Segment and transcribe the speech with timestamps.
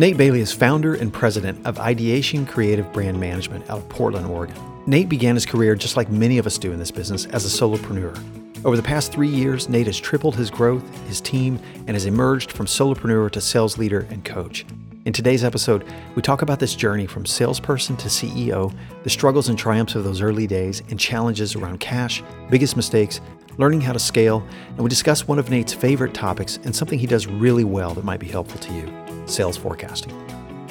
[0.00, 4.56] Nate Bailey is founder and president of Ideation Creative Brand Management out of Portland, Oregon.
[4.86, 7.48] Nate began his career just like many of us do in this business as a
[7.48, 8.16] solopreneur.
[8.64, 12.50] Over the past three years, Nate has tripled his growth, his team, and has emerged
[12.50, 14.64] from solopreneur to sales leader and coach.
[15.04, 19.58] In today's episode, we talk about this journey from salesperson to CEO, the struggles and
[19.58, 23.20] triumphs of those early days, and challenges around cash, biggest mistakes,
[23.58, 27.06] learning how to scale, and we discuss one of Nate's favorite topics and something he
[27.06, 30.12] does really well that might be helpful to you sales forecasting.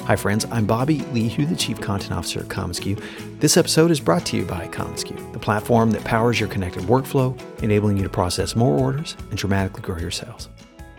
[0.06, 0.44] Hi, friends.
[0.50, 3.00] I'm Bobby Leahy, the Chief Content Officer at commonsku.
[3.38, 7.40] This episode is brought to you by commonsku, the platform that powers your connected workflow,
[7.62, 10.48] enabling you to process more orders and dramatically grow your sales.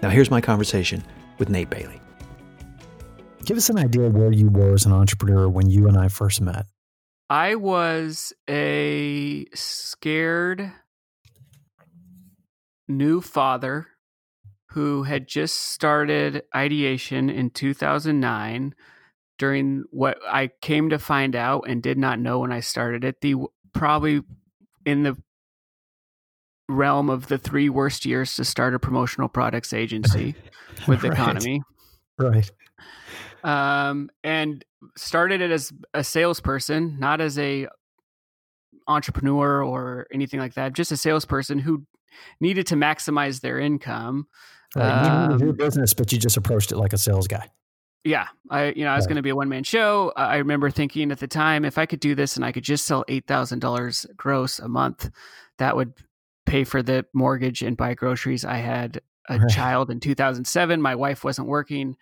[0.01, 1.03] Now, here's my conversation
[1.39, 1.99] with Nate Bailey.
[3.45, 6.07] Give us an idea of where you were as an entrepreneur when you and I
[6.07, 6.67] first met.
[7.29, 10.71] I was a scared
[12.87, 13.87] new father
[14.71, 18.73] who had just started ideation in 2009
[19.37, 23.19] during what I came to find out and did not know when I started it
[23.19, 23.35] the
[23.73, 24.21] probably
[24.85, 25.17] in the
[26.69, 30.35] realm of the three worst years to start a promotional products agency
[30.87, 31.11] with right.
[31.11, 31.61] economy.
[32.17, 32.49] Right.
[33.43, 34.63] Um and
[34.95, 37.67] started it as a salesperson not as a
[38.87, 41.85] entrepreneur or anything like that just a salesperson who
[42.39, 44.27] needed to maximize their income
[44.75, 45.27] Right.
[45.29, 47.49] You um, your business, but you just approached it like a sales guy.
[48.03, 49.09] Yeah, I you know I was right.
[49.09, 50.11] going to be a one man show.
[50.15, 52.85] I remember thinking at the time, if I could do this and I could just
[52.85, 55.09] sell eight thousand dollars gross a month,
[55.59, 55.93] that would
[56.45, 58.43] pay for the mortgage and buy groceries.
[58.43, 59.49] I had a right.
[59.49, 60.81] child in 2007.
[60.81, 61.95] My wife wasn't working.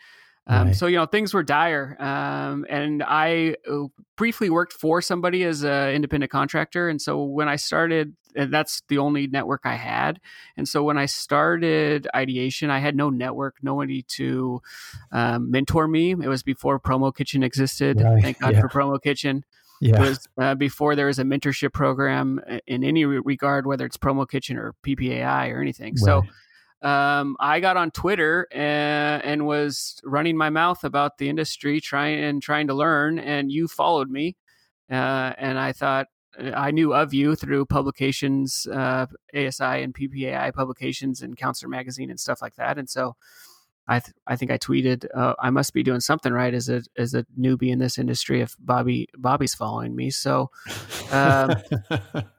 [0.47, 0.75] Um, right.
[0.75, 3.85] So you know things were dire, um, and I uh,
[4.17, 6.89] briefly worked for somebody as an independent contractor.
[6.89, 10.19] And so when I started, and that's the only network I had.
[10.57, 14.61] And so when I started ideation, I had no network, nobody to
[15.11, 16.11] um, mentor me.
[16.11, 18.01] It was before Promo Kitchen existed.
[18.01, 18.21] Right.
[18.21, 18.61] Thank God yeah.
[18.61, 19.45] for Promo Kitchen.
[19.81, 19.95] Yeah.
[19.95, 23.97] It was uh, before there was a mentorship program uh, in any regard, whether it's
[23.97, 25.94] Promo Kitchen or PPAI or anything.
[25.94, 26.00] Right.
[26.00, 26.23] So
[26.81, 32.23] um, I got on Twitter and, and, was running my mouth about the industry, trying
[32.23, 33.19] and trying to learn.
[33.19, 34.38] And you followed me,
[34.89, 36.07] uh, and I thought
[36.41, 42.09] uh, I knew of you through publications, uh, ASI and PPAI publications, and Counselor Magazine
[42.09, 42.78] and stuff like that.
[42.78, 43.18] And so,
[43.85, 46.81] I th- I think I tweeted, uh, I must be doing something right as a
[46.97, 50.12] as a newbie in this industry if Bobby Bobby's following me.
[50.12, 50.50] So.
[51.12, 51.56] Um,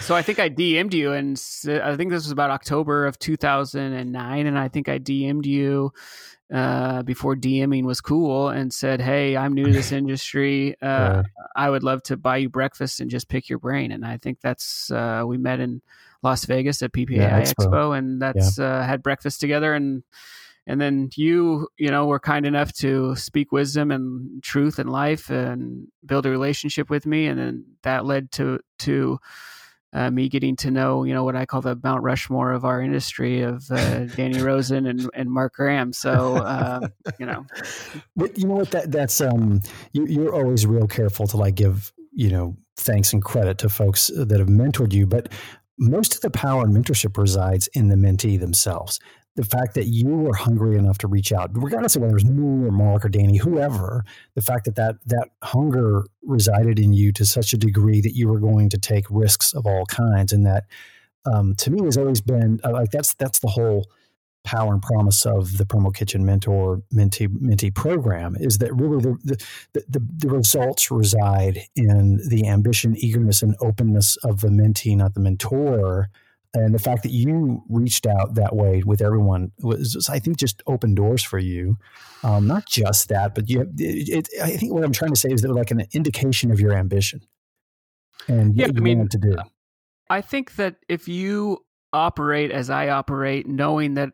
[0.00, 4.46] So I think I DM'd you, and I think this was about October of 2009,
[4.46, 5.92] and I think I DM'd you
[6.52, 10.76] uh, before DMing was cool, and said, "Hey, I'm new to this industry.
[10.82, 11.22] Uh,
[11.56, 14.40] I would love to buy you breakfast and just pick your brain." And I think
[14.40, 15.80] that's uh, we met in
[16.22, 17.66] Las Vegas at PPAI yeah, Expo.
[17.66, 17.98] Expo.
[17.98, 18.64] and that's yeah.
[18.64, 20.02] Uh, had breakfast together and
[20.66, 25.30] and then you you know were kind enough to speak wisdom and truth and life
[25.30, 29.18] and build a relationship with me and then that led to to
[29.94, 32.82] uh, me getting to know, you know, what I call the Mount Rushmore of our
[32.82, 35.92] industry of uh, Danny Rosen and, and Mark Graham.
[35.92, 36.88] So, uh,
[37.18, 37.46] you know,
[38.16, 38.72] but you know what?
[38.72, 39.60] That that's um,
[39.92, 44.10] you, you're always real careful to like give you know thanks and credit to folks
[44.14, 45.32] that have mentored you, but
[45.78, 49.00] most of the power and mentorship resides in the mentee themselves
[49.36, 52.24] the fact that you were hungry enough to reach out, regardless of whether it was
[52.24, 57.12] me or Mark or Danny, whoever, the fact that, that that hunger resided in you
[57.12, 60.46] to such a degree that you were going to take risks of all kinds, and
[60.46, 60.64] that
[61.26, 63.86] um, to me has always been uh, like that's that's the whole
[64.44, 69.18] power and promise of the Promo Kitchen Mentor Mentee Mentee program is that really the,
[69.72, 75.14] the the, the results reside in the ambition, eagerness, and openness of the mentee, not
[75.14, 76.08] the mentor
[76.54, 80.62] and the fact that you reached out that way with everyone was, I think, just
[80.68, 81.76] open doors for you.
[82.22, 83.58] Um, not just that, but you.
[83.58, 86.52] Have, it, it, I think what I'm trying to say is that like an indication
[86.52, 87.22] of your ambition
[88.28, 89.36] and yeah, what you I mean, to do.
[90.08, 94.10] I think that if you operate as I operate, knowing that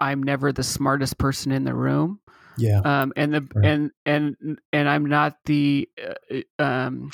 [0.00, 2.20] I'm never the smartest person in the room,
[2.56, 3.66] yeah, um, and the right.
[3.66, 4.36] and and
[4.72, 5.88] and I'm not the
[6.30, 7.10] uh, um,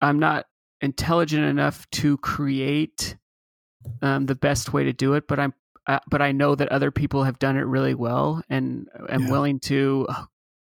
[0.00, 0.46] I'm not
[0.80, 3.16] intelligent enough to create
[4.02, 5.54] um, the best way to do it, but I'm
[5.86, 9.30] uh, but I know that other people have done it really well, and I'm yeah.
[9.30, 10.06] willing to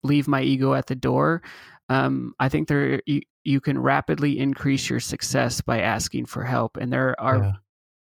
[0.02, 1.42] leave my ego at the door.
[1.88, 6.76] Um, I think there you you, can rapidly increase your success by asking for help.
[6.76, 7.52] And there are yeah.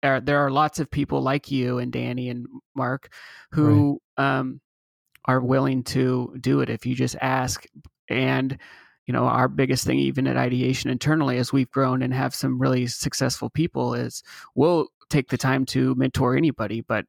[0.01, 3.11] there, there are lots of people like you and Danny and Mark
[3.51, 4.39] who right.
[4.39, 4.61] um,
[5.25, 7.65] are willing to do it if you just ask.
[8.09, 8.57] And
[9.05, 12.59] you know, our biggest thing, even at ideation internally, as we've grown and have some
[12.61, 14.23] really successful people, is
[14.55, 17.05] we'll take the time to mentor anybody, but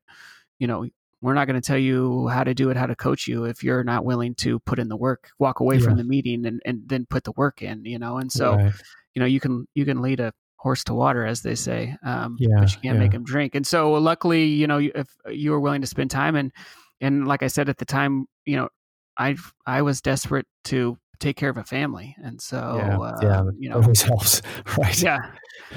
[0.58, 0.86] you know,
[1.20, 3.62] we're not going to tell you how to do it, how to coach you if
[3.62, 5.84] you're not willing to put in the work, walk away yeah.
[5.84, 8.18] from the meeting and, and then put the work in, you know?
[8.18, 8.72] And so, right.
[9.14, 12.36] you know, you can, you can lead a horse to water, as they say, um,
[12.38, 13.00] yeah, but you can't yeah.
[13.00, 13.54] make them drink.
[13.54, 16.52] And so luckily, you know, if you were willing to spend time and,
[17.00, 18.68] and like I said at the time, you know,
[19.16, 19.36] I,
[19.66, 22.14] I was desperate to take care of a family.
[22.22, 24.42] And so, yeah, uh, yeah you know, always helps.
[24.76, 25.02] Right.
[25.02, 25.18] Yeah.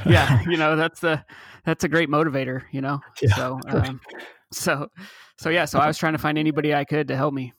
[0.06, 0.42] Yeah.
[0.48, 1.24] you know, that's the,
[1.64, 3.00] that's a great motivator, you know?
[3.22, 4.02] Yeah, so, um,
[4.52, 4.88] so,
[5.40, 7.54] so yeah, so I was trying to find anybody I could to help me.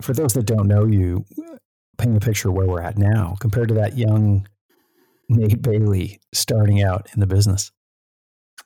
[0.00, 1.24] For those that don't know you,
[1.98, 4.46] paint a picture where we're at now compared to that young
[5.28, 7.70] Nate Bailey starting out in the business.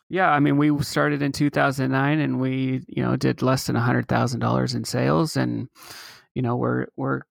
[0.08, 3.81] Yeah, I mean, we started in 2009, and we, you know, did less than a
[3.81, 5.69] hundred thousand dollars in sales, and
[6.34, 7.22] you know, we're we're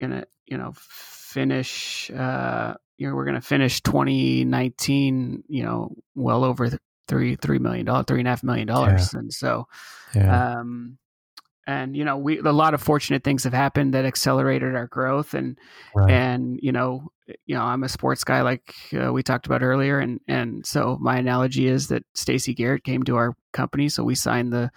[0.00, 6.70] gonna, you know, finish, uh, you know, we're gonna finish 2019, you know, well over
[7.08, 9.20] three three million dollars, three and a half million dollars, yeah.
[9.20, 9.66] and so,
[10.14, 10.58] yeah.
[10.58, 10.98] um,
[11.66, 15.34] and you know, we a lot of fortunate things have happened that accelerated our growth,
[15.34, 15.58] and
[15.94, 16.10] right.
[16.10, 17.08] and you know,
[17.46, 20.96] you know, I'm a sports guy, like uh, we talked about earlier, and and so
[21.00, 24.70] my analogy is that Stacy Garrett came to our company, so we signed the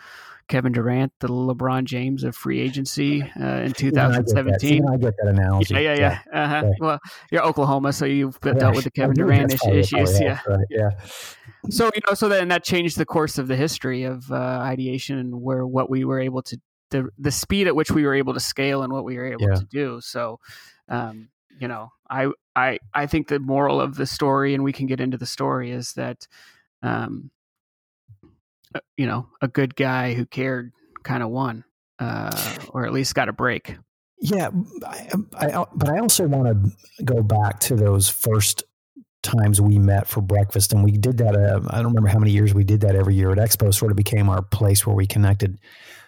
[0.49, 4.83] Kevin Durant, the LeBron James of free agency uh, in 2017.
[4.87, 5.75] I, I get that analogy.
[5.75, 6.19] Yeah, yeah, yeah.
[6.33, 6.43] yeah.
[6.43, 6.61] Uh-huh.
[6.65, 6.71] yeah.
[6.79, 6.99] Well,
[7.31, 10.19] you're Oklahoma, so you've dealt with the Kevin Durant issues.
[10.19, 10.39] Yeah.
[10.47, 10.89] Right, yeah.
[11.69, 15.17] So you know, so then that changed the course of the history of uh, ideation
[15.19, 16.59] and where what we were able to
[16.89, 19.49] the the speed at which we were able to scale and what we were able
[19.49, 19.55] yeah.
[19.55, 20.01] to do.
[20.01, 20.39] So,
[20.87, 21.29] um,
[21.59, 24.99] you know, I I I think the moral of the story, and we can get
[24.99, 26.27] into the story, is that
[26.81, 27.29] um,
[28.97, 30.71] you know, a good guy who cared
[31.03, 31.63] kind of won,
[31.99, 33.77] uh, or at least got a break.
[34.21, 34.49] Yeah,
[34.85, 38.63] I, I, but I also want to go back to those first
[39.23, 41.35] times we met for breakfast, and we did that.
[41.35, 43.73] Uh, I don't remember how many years we did that every year at Expo.
[43.73, 45.57] Sort of became our place where we connected.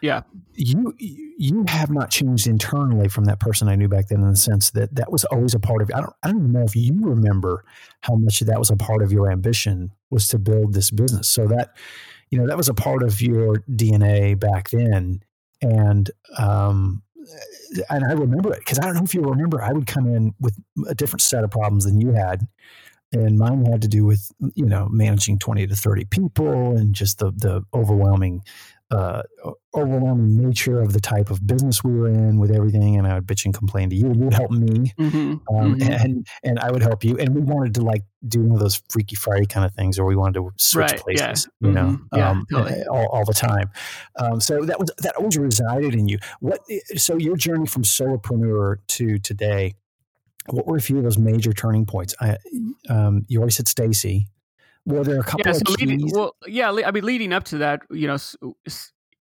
[0.01, 0.23] Yeah,
[0.53, 4.35] you you have not changed internally from that person I knew back then in the
[4.35, 5.91] sense that that was always a part of.
[5.93, 7.63] I don't I don't even know if you remember
[8.01, 11.29] how much that was a part of your ambition was to build this business.
[11.29, 11.75] So that
[12.31, 15.21] you know that was a part of your DNA back then,
[15.61, 17.03] and um,
[17.89, 19.61] and I remember it because I don't know if you remember.
[19.61, 20.57] I would come in with
[20.87, 22.47] a different set of problems than you had,
[23.11, 27.19] and mine had to do with you know managing twenty to thirty people and just
[27.19, 28.43] the the overwhelming
[28.91, 29.23] uh,
[29.73, 32.97] overwhelming nature of the type of business we were in with everything.
[32.97, 34.13] And I would bitch and complain to you.
[34.13, 35.55] You'd help me, mm-hmm.
[35.55, 35.91] Um, mm-hmm.
[35.91, 37.17] and and I would help you.
[37.17, 40.05] And we wanted to like do one of those Freaky Friday kind of things, or
[40.05, 41.67] we wanted to switch right, places, yeah.
[41.67, 42.17] you know, mm-hmm.
[42.17, 42.83] yeah, um, totally.
[42.91, 43.69] all, all, the time.
[44.19, 46.19] Um, so that was that always resided in you.
[46.39, 46.59] What?
[46.97, 49.75] So your journey from solopreneur to today.
[50.49, 52.15] What were a few of those major turning points?
[52.19, 52.35] I,
[52.89, 54.27] um, you already said Stacy.
[54.85, 57.81] Were there a couple yeah, so leading, well, yeah, I mean, leading up to that,
[57.91, 58.17] you know,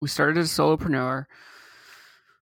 [0.01, 1.25] we started as a solopreneur.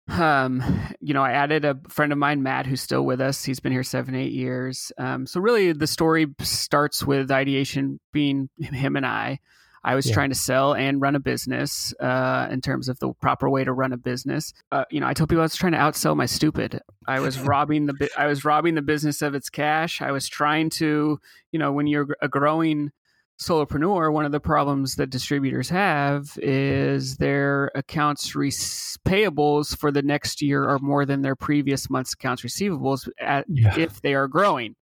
[0.08, 0.62] Um,
[1.00, 3.44] you know, I added a friend of mine, Matt, who's still with us.
[3.44, 4.92] He's been here seven, eight years.
[4.98, 9.40] Um, so really, the story starts with ideation being him and I.
[9.84, 10.14] I was yeah.
[10.14, 13.72] trying to sell and run a business uh, in terms of the proper way to
[13.72, 14.52] run a business.
[14.72, 16.80] Uh, you know, I told people I was trying to outsell my stupid.
[17.06, 20.00] I was robbing the I was robbing the business of its cash.
[20.00, 21.20] I was trying to,
[21.52, 22.92] you know, when you're a growing
[23.40, 30.02] solopreneur, one of the problems that distributors have is their accounts re- payables for the
[30.02, 33.76] next year are more than their previous month's accounts receivables at, yeah.
[33.78, 34.76] if they are growing.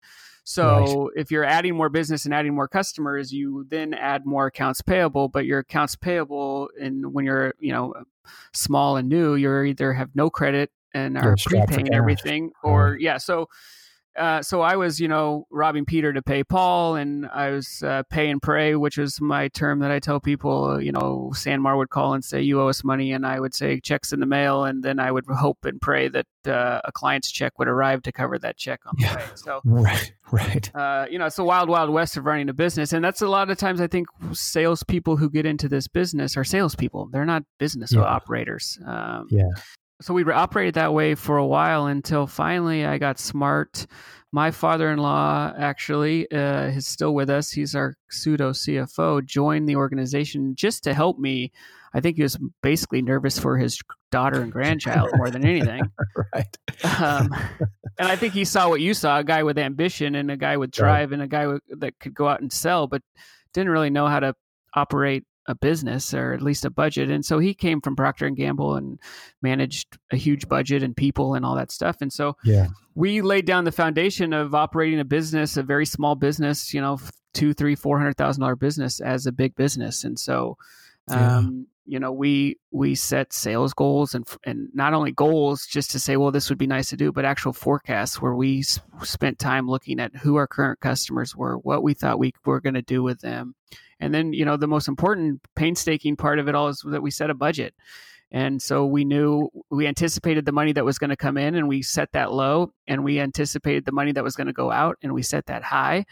[0.44, 4.82] So if you're adding more business and adding more customers, you then add more accounts
[4.82, 7.94] payable, but your accounts payable and when you're, you know,
[8.52, 13.18] small and new, you're either have no credit and are prepaying everything or yeah.
[13.18, 13.49] So
[14.16, 18.02] uh, so I was, you know, robbing Peter to pay Paul, and I was uh,
[18.11, 20.81] pay and pray, which is my term that I tell people.
[20.81, 23.81] You know, Sanmar would call and say, "You owe us money," and I would say,
[23.81, 27.31] "Checks in the mail," and then I would hope and pray that uh, a client's
[27.31, 29.16] check would arrive to cover that check on the yeah.
[29.16, 29.23] way.
[29.35, 30.75] So, right, right.
[30.75, 33.28] Uh, you know, it's the wild, wild west of running a business, and that's a
[33.28, 37.09] lot of times I think salespeople who get into this business are salespeople.
[37.11, 38.02] They're not business yeah.
[38.02, 38.78] operators.
[38.87, 39.49] Um, yeah
[40.02, 43.87] so we operated that way for a while until finally I got smart.
[44.32, 47.50] My father-in-law actually uh, is still with us.
[47.50, 49.25] He's our pseudo CFO.
[49.25, 51.52] Joined the organization just to help me
[51.94, 53.78] I think he was basically nervous for his
[54.11, 55.82] daughter and grandchild more than anything.
[56.35, 56.59] right.
[56.85, 57.35] Um,
[57.99, 60.56] and I think he saw what you saw: a guy with ambition and a guy
[60.56, 61.14] with drive right.
[61.14, 63.02] and a guy w- that could go out and sell, but
[63.52, 64.35] didn't really know how to
[64.75, 68.37] operate a business or at least a budget and so he came from procter and
[68.37, 68.99] gamble and
[69.42, 72.68] managed a huge budget and people and all that stuff and so yeah.
[72.94, 76.99] we laid down the foundation of operating a business a very small business you know
[77.34, 80.56] two three four hundred thousand dollar business as a big business and so
[81.08, 85.99] um, you know we we set sales goals and and not only goals just to
[85.99, 89.39] say well this would be nice to do but actual forecasts where we s- spent
[89.39, 92.83] time looking at who our current customers were what we thought we were going to
[92.83, 93.55] do with them
[94.03, 97.12] and then, you know, the most important painstaking part of it all is that we
[97.12, 97.73] set a budget.
[98.33, 101.69] And so we knew we anticipated the money that was going to come in and
[101.69, 104.99] we set that low and we anticipated the money that was going to go out
[105.03, 106.05] and we set that high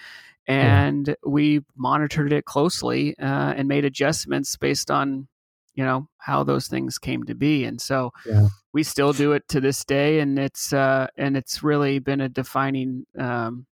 [0.47, 1.15] and yeah.
[1.27, 5.27] we monitored it closely uh, and made adjustments based on
[5.75, 8.49] you know how those things came to be and so yeah.
[8.73, 12.29] we still do it to this day and it's uh, and it's really been a
[12.29, 13.67] defining um,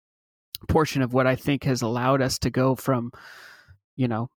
[0.69, 3.13] portion of what i think has allowed us to go from
[3.97, 4.29] you know,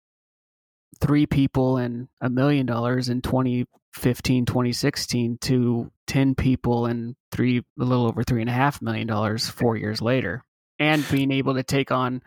[1.00, 7.84] three people and a million dollars in 2015, 2016 to 10 people and three, a
[7.84, 10.44] little over three and a half million dollars four years later.
[10.80, 12.22] And being able to take on,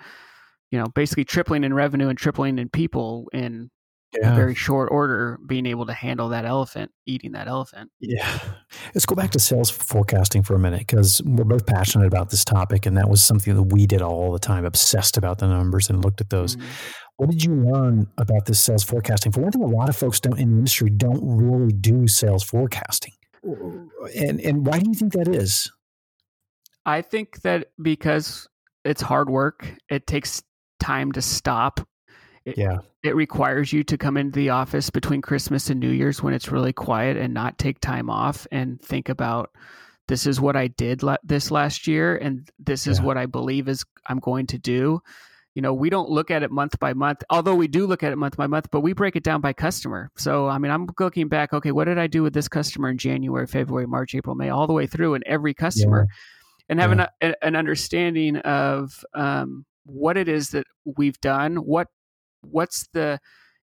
[0.71, 3.71] you know, basically tripling in revenue and tripling in people in
[4.15, 4.35] yeah.
[4.35, 7.91] very short order being able to handle that elephant eating that elephant.
[8.01, 8.39] Yeah.
[8.95, 12.45] Let's go back to sales forecasting for a minute because we're both passionate about this
[12.45, 15.91] topic and that was something that we did all the time obsessed about the numbers
[15.91, 16.57] and looked at those.
[16.57, 16.67] Mm-hmm.
[17.17, 19.33] what did you learn about this sales forecasting?
[19.33, 22.43] For one thing a lot of folks don't in the industry don't really do sales
[22.43, 23.13] forecasting.
[23.43, 25.71] And and why do you think that is?
[26.85, 28.49] I think that because
[28.85, 30.43] it's hard work it takes
[30.81, 31.87] time to stop
[32.51, 32.79] it, yeah.
[33.03, 36.53] It requires you to come into the office between Christmas and New Year's when it's
[36.53, 39.51] really quiet and not take time off and think about
[40.09, 43.05] this is what I did la- this last year and this is yeah.
[43.05, 45.01] what I believe is I'm going to do.
[45.55, 48.13] You know, we don't look at it month by month, although we do look at
[48.13, 50.11] it month by month, but we break it down by customer.
[50.17, 52.99] So, I mean, I'm looking back, okay, what did I do with this customer in
[52.99, 56.17] January, February, March, April, May, all the way through and every customer yeah.
[56.69, 57.09] and having yeah.
[57.23, 61.89] a, an understanding of um, what it is that we've done, what
[62.43, 63.19] what's the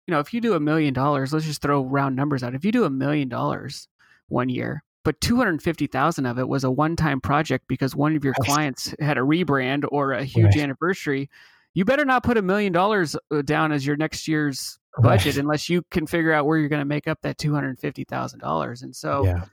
[0.07, 2.65] you know if you do a million dollars let's just throw round numbers out if
[2.65, 3.87] you do a million dollars
[4.27, 8.95] one year but 250,000 of it was a one-time project because one of your clients
[8.99, 10.63] had a rebrand or a huge right.
[10.63, 11.29] anniversary
[11.73, 15.41] you better not put a million dollars uh, down as your next year's budget right.
[15.41, 19.25] unless you can figure out where you're going to make up that $250,000 and so
[19.25, 19.45] yeah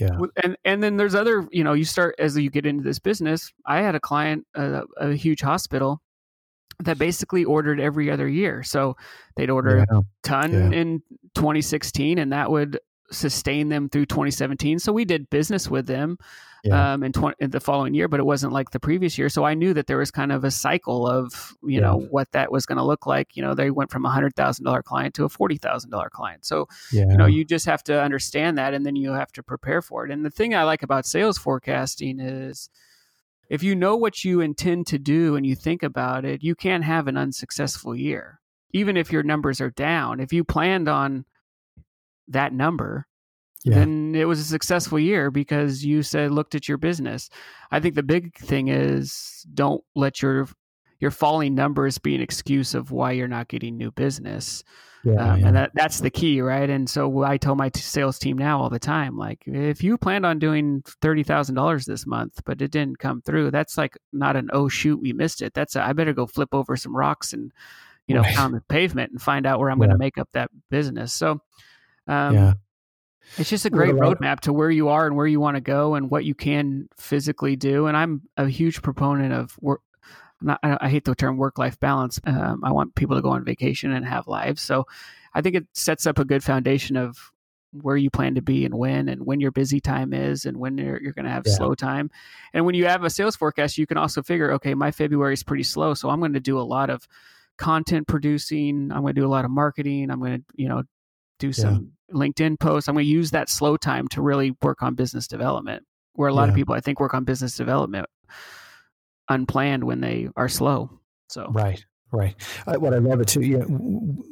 [0.00, 0.18] yeah.
[0.42, 3.52] And and then there's other, you know, you start as you get into this business.
[3.66, 6.00] I had a client, uh, a huge hospital,
[6.80, 8.62] that basically ordered every other year.
[8.62, 8.96] So
[9.36, 9.98] they'd order yeah.
[9.98, 10.78] a ton yeah.
[10.78, 11.02] in
[11.34, 12.78] 2016 and that would
[13.12, 14.78] sustain them through 2017.
[14.78, 16.16] So we did business with them
[16.62, 16.92] yeah.
[16.92, 19.28] um, in, 20, in, the following year, but it wasn't like the previous year.
[19.28, 22.52] So I knew that there was kind of a cycle of, you know, what that
[22.52, 23.36] was going to look like.
[23.36, 26.44] You know, they went from a $100,000 client to a $40,000 client.
[26.44, 26.68] So,
[27.10, 30.06] you know, you just have to understand that and then you have to prepare for
[30.06, 30.12] it.
[30.12, 32.68] And the thing I like about sales forecasting is,
[33.50, 36.84] if you know what you intend to do and you think about it, you can't
[36.84, 38.40] have an unsuccessful year.
[38.72, 41.24] Even if your numbers are down, if you planned on
[42.28, 43.08] that number,
[43.64, 43.74] yeah.
[43.74, 47.28] then it was a successful year because you said looked at your business.
[47.72, 50.48] I think the big thing is don't let your
[51.00, 54.62] your falling numbers be an excuse of why you're not getting new business.
[55.02, 55.46] Yeah, um, yeah.
[55.46, 56.68] And that, that's the key, right?
[56.68, 60.26] And so I tell my sales team now all the time, like, if you planned
[60.26, 64.36] on doing thirty thousand dollars this month, but it didn't come through, that's like not
[64.36, 65.54] an oh shoot, we missed it.
[65.54, 67.50] That's a, I better go flip over some rocks and
[68.06, 68.34] you know right.
[68.34, 69.86] pound the pavement and find out where I'm yeah.
[69.86, 71.14] going to make up that business.
[71.14, 71.40] So,
[72.06, 72.52] um, yeah.
[73.36, 75.94] It's just a great roadmap to where you are and where you want to go
[75.94, 77.86] and what you can physically do.
[77.86, 79.82] And I'm a huge proponent of work,
[80.40, 82.20] not, I hate the term work life balance.
[82.24, 84.62] Um, I want people to go on vacation and have lives.
[84.62, 84.86] So
[85.34, 87.32] I think it sets up a good foundation of
[87.72, 90.76] where you plan to be and when and when your busy time is and when
[90.76, 91.54] you're, you're going to have yeah.
[91.54, 92.10] slow time.
[92.52, 95.42] And when you have a sales forecast, you can also figure, okay, my February is
[95.42, 95.94] pretty slow.
[95.94, 97.06] So I'm going to do a lot of
[97.58, 98.90] content producing.
[98.90, 100.10] I'm going to do a lot of marketing.
[100.10, 100.82] I'm going to, you know,
[101.38, 102.14] do some yeah.
[102.16, 102.88] LinkedIn posts.
[102.88, 106.34] I'm going to use that slow time to really work on business development where a
[106.34, 106.48] lot yeah.
[106.50, 108.06] of people I think work on business development
[109.30, 110.90] unplanned when they are slow.
[111.28, 111.82] So right,
[112.12, 112.34] right.
[112.66, 113.40] Uh, what I love it too.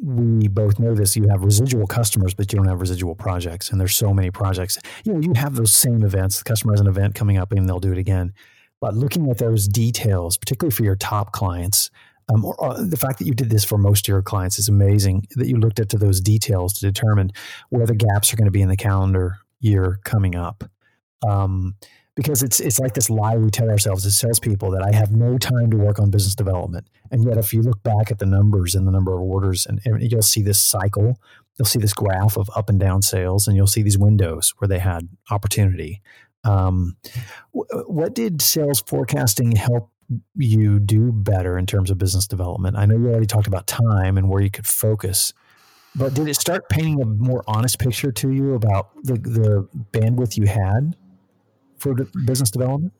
[0.02, 1.16] We both know this.
[1.16, 4.76] You have residual customers, but you don't have residual projects, and there's so many projects.
[5.04, 6.36] You know, you have those same events.
[6.38, 8.34] The customer has an event coming up, and they'll do it again.
[8.80, 11.90] But looking at those details, particularly for your top clients,
[12.30, 14.68] Um, or, uh, the fact that you did this for most of your clients is
[14.68, 15.26] amazing.
[15.36, 17.30] That you looked into those details to determine
[17.70, 20.62] where the gaps are going to be in the calendar year coming up.
[21.26, 21.76] Um,
[22.18, 25.38] because it's it's like this lie we tell ourselves as salespeople that I have no
[25.38, 26.88] time to work on business development.
[27.12, 29.80] And yet, if you look back at the numbers and the number of orders, and,
[29.84, 31.20] and you'll see this cycle,
[31.56, 34.66] you'll see this graph of up and down sales, and you'll see these windows where
[34.66, 36.02] they had opportunity.
[36.42, 36.96] Um,
[37.52, 39.92] what did sales forecasting help
[40.34, 42.76] you do better in terms of business development?
[42.76, 45.34] I know you already talked about time and where you could focus,
[45.94, 50.37] but did it start painting a more honest picture to you about the, the bandwidth
[50.37, 50.96] you had
[51.78, 52.92] for business development?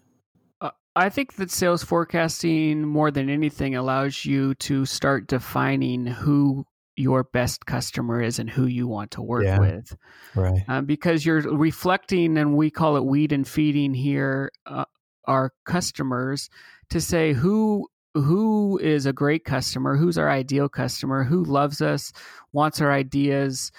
[0.61, 6.67] Uh, I think that sales forecasting, more than anything, allows you to start defining who
[6.97, 9.97] your best customer is and who you want to work yeah, with.
[10.35, 10.65] Right.
[10.67, 14.85] Um, because you're reflecting, and we call it weed and feeding here, uh,
[15.27, 16.49] our customers
[16.91, 22.13] to say who who is a great customer, who's our ideal customer, who loves us,
[22.53, 23.71] wants our ideas,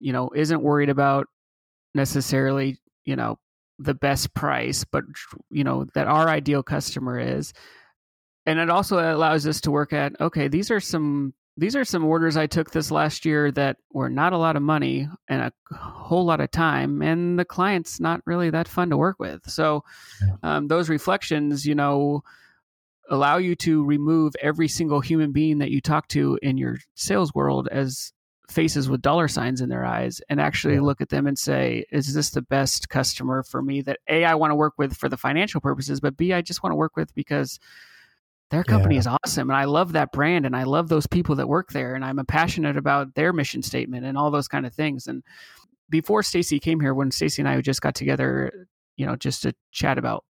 [0.00, 1.28] you know, isn't worried about
[1.94, 3.38] necessarily, you know,
[3.78, 5.04] the best price, but
[5.50, 7.52] you know that our ideal customer is.
[8.46, 12.04] And it also allows us to work at okay, these are some these are some
[12.04, 15.74] orders I took this last year that were not a lot of money and a
[15.76, 19.48] whole lot of time, and the client's not really that fun to work with.
[19.48, 19.84] So
[20.42, 22.22] um, those reflections, you know,
[23.08, 27.32] allow you to remove every single human being that you talk to in your sales
[27.34, 28.12] world as
[28.50, 30.80] faces with dollar signs in their eyes and actually yeah.
[30.82, 34.34] look at them and say, is this the best customer for me that A, I
[34.34, 36.96] want to work with for the financial purposes, but B, I just want to work
[36.96, 37.58] with because
[38.50, 39.00] their company yeah.
[39.00, 41.94] is awesome and I love that brand and I love those people that work there
[41.94, 45.06] and I'm passionate about their mission statement and all those kind of things.
[45.06, 45.22] And
[45.88, 49.54] before Stacy came here, when Stacy and I just got together, you know, just to
[49.72, 50.24] chat about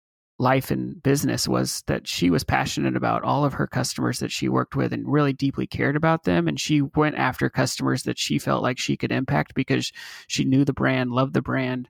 [0.42, 4.48] life and business was that she was passionate about all of her customers that she
[4.48, 6.48] worked with and really deeply cared about them.
[6.48, 9.92] And she went after customers that she felt like she could impact because
[10.26, 11.88] she knew the brand loved the brand.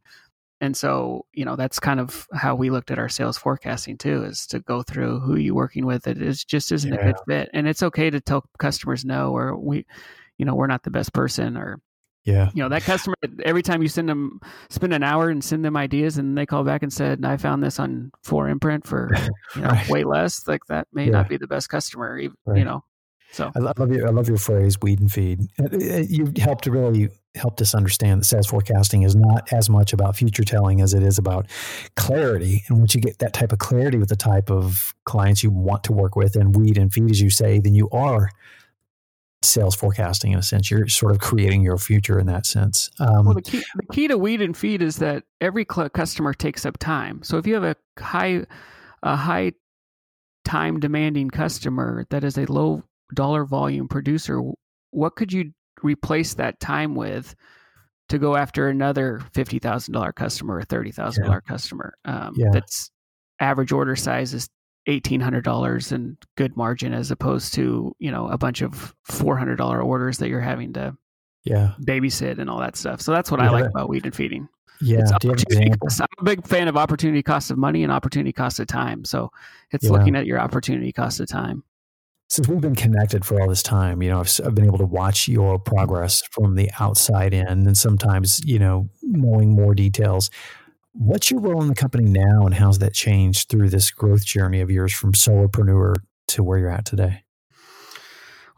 [0.60, 4.22] And so you know that's kind of how we looked at our sales forecasting too
[4.22, 7.00] is to go through who you're working with it is just isn't yeah.
[7.00, 7.48] a good fit.
[7.54, 9.86] And it's okay to tell customers no or we
[10.36, 11.80] you know we're not the best person or
[12.24, 12.50] yeah.
[12.54, 15.76] You know, that customer, every time you send them, spend an hour and send them
[15.76, 19.10] ideas and they call back and said, I found this on 4imprint for,
[19.56, 19.88] you know, right.
[19.88, 21.10] way less, like that may yeah.
[21.10, 22.64] not be the best customer, you right.
[22.64, 22.84] know.
[23.32, 25.40] So I love your, I love your phrase, weed and feed.
[25.58, 29.94] Uh, uh, you helped really helped us understand that sales forecasting is not as much
[29.94, 31.46] about future telling as it is about
[31.96, 32.62] clarity.
[32.68, 35.82] And once you get that type of clarity with the type of clients you want
[35.84, 38.28] to work with and weed and feed, as you say, then you are
[39.44, 40.70] sales forecasting in a sense.
[40.70, 42.90] You're sort of creating your future in that sense.
[43.00, 46.64] Um, well, the key, the key to weed and feed is that every customer takes
[46.66, 47.22] up time.
[47.22, 48.44] So if you have a high,
[49.02, 49.52] a high
[50.44, 52.82] time demanding customer that is a low
[53.14, 54.40] dollar volume producer,
[54.90, 55.52] what could you
[55.82, 57.34] replace that time with
[58.08, 61.28] to go after another fifty thousand dollar customer or thirty thousand yeah.
[61.28, 61.94] dollar customer?
[62.04, 62.50] Um, yeah.
[62.52, 62.90] That's
[63.40, 64.48] average order size is
[64.86, 69.36] eighteen hundred dollars and good margin as opposed to you know a bunch of four
[69.36, 70.96] hundred dollar orders that you're having to
[71.44, 73.00] yeah babysit and all that stuff.
[73.00, 73.48] So that's what yeah.
[73.48, 74.48] I like about weed and feeding.
[74.80, 75.02] Yeah,
[75.80, 76.00] cost.
[76.00, 79.04] I'm a big fan of opportunity cost of money and opportunity cost of time.
[79.04, 79.30] So
[79.70, 79.90] it's yeah.
[79.90, 81.62] looking at your opportunity cost of time.
[82.28, 84.86] Since we've been connected for all this time, you know, I've, I've been able to
[84.86, 90.30] watch your progress from the outside in, and sometimes, you know, knowing more details.
[90.94, 94.60] What's your role in the company now, and how's that changed through this growth journey
[94.60, 95.94] of yours from solopreneur
[96.28, 97.24] to where you're at today?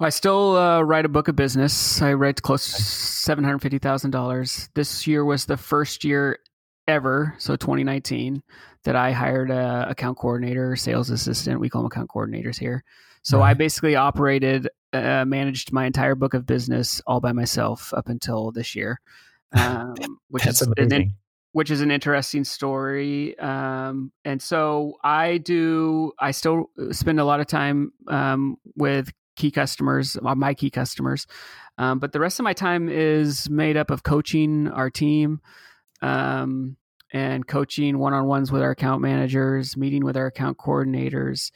[0.01, 2.03] Well, I still uh, write a book of business.
[2.03, 4.69] I write close to seven hundred fifty thousand dollars.
[4.75, 6.41] This year was the first year
[6.89, 8.43] ever, so 2019,
[8.83, 11.61] that I hired a account coordinator, sales assistant.
[11.61, 12.83] We call them account coordinators here.
[13.23, 13.51] So right.
[13.51, 18.51] I basically operated, uh, managed my entire book of business all by myself up until
[18.51, 19.01] this year,
[19.53, 19.95] um,
[20.29, 21.15] which is amazing
[21.55, 23.39] which is an interesting story.
[23.39, 29.53] Um, and so I do, I still spend a lot of time um, with key
[29.53, 31.29] customers, uh, my key customers.
[31.79, 35.41] Um, but the rest of my time is made up of coaching our team
[36.03, 36.77] um,
[37.13, 41.53] and coaching one on ones with our account managers, meeting with our account coordinators.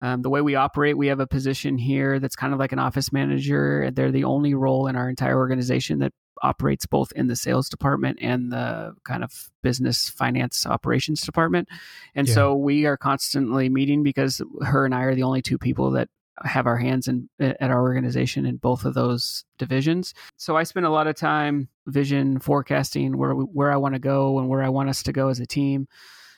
[0.00, 2.78] Um, the way we operate, we have a position here that's kind of like an
[2.78, 3.90] office manager.
[3.92, 8.18] They're the only role in our entire organization that operates both in the sales department
[8.20, 11.68] and the kind of business finance operations department.
[12.14, 12.34] And yeah.
[12.34, 16.08] so we are constantly meeting because her and I are the only two people that
[16.44, 20.14] have our hands in at our organization in both of those divisions.
[20.36, 24.38] So I spend a lot of time vision forecasting where where I want to go
[24.38, 25.88] and where I want us to go as a team.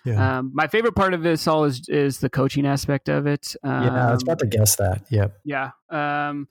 [0.04, 0.38] Yeah.
[0.38, 3.56] Um, my favorite part of this all is is the coaching aspect of it.
[3.62, 5.02] Um, yeah, I was about to guess that.
[5.10, 5.38] Yep.
[5.44, 5.70] Yeah.
[5.88, 6.48] Um,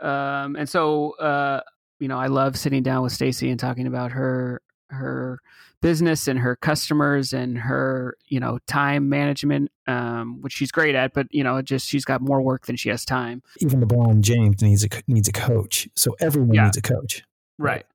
[0.00, 1.60] um, and so uh,
[2.00, 5.40] you know, I love sitting down with Stacy and talking about her her
[5.80, 11.14] business and her customers and her you know time management um, which she's great at
[11.14, 14.60] but you know just she's got more work than she has time even lebron james
[14.62, 16.64] needs a needs a coach so everyone yeah.
[16.64, 17.22] needs a coach
[17.58, 17.86] right,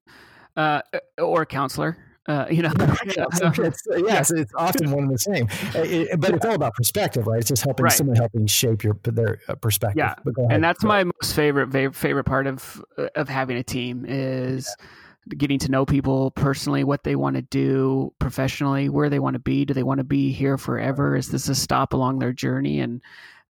[0.56, 0.82] right.
[0.98, 2.72] Uh, or a counselor uh, you know,
[3.06, 6.74] yeah, so, it's, yes, it's often one and the same, it, but it's all about
[6.74, 7.40] perspective, right?
[7.40, 7.94] It's just helping right.
[7.94, 9.98] someone helping shape your their uh, perspective.
[9.98, 10.16] Yeah,
[10.50, 14.86] and that's my most favorite favorite part of uh, of having a team is yeah
[15.30, 19.40] getting to know people personally, what they want to do professionally, where they want to
[19.40, 19.66] be.
[19.66, 21.16] Do they want to be here forever?
[21.16, 22.80] Is this a stop along their journey?
[22.80, 23.02] And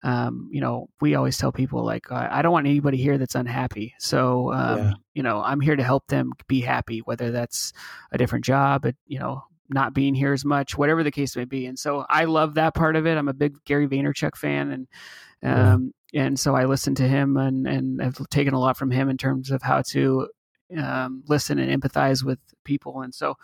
[0.04, 3.94] um, you know, we always tell people like, I don't want anybody here that's unhappy.
[3.98, 4.92] So, um, yeah.
[5.14, 7.72] you know, I'm here to help them be happy, whether that's
[8.12, 11.64] a different job, you know, not being here as much, whatever the case may be.
[11.64, 13.16] And so I love that part of it.
[13.16, 14.88] I'm a big Gary Vaynerchuk fan and,
[15.42, 16.24] um, yeah.
[16.24, 19.16] and so I listen to him and, and have taken a lot from him in
[19.16, 20.28] terms of how to
[20.78, 23.00] um, listen and empathize with people.
[23.00, 23.36] And so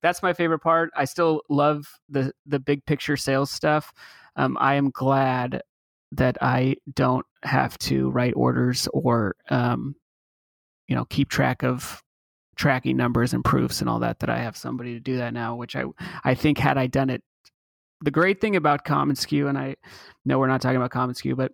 [0.00, 0.90] that's my favorite part.
[0.94, 3.92] I still love the the big picture sales stuff.
[4.36, 5.62] Um, I am glad
[6.16, 9.94] that I don't have to write orders or um,
[10.88, 12.02] you know keep track of
[12.56, 14.20] tracking numbers and proofs and all that.
[14.20, 15.84] That I have somebody to do that now, which I
[16.24, 17.22] I think had I done it.
[18.00, 19.76] The great thing about commonsku, and I
[20.24, 21.52] know we're not talking about commonsku, but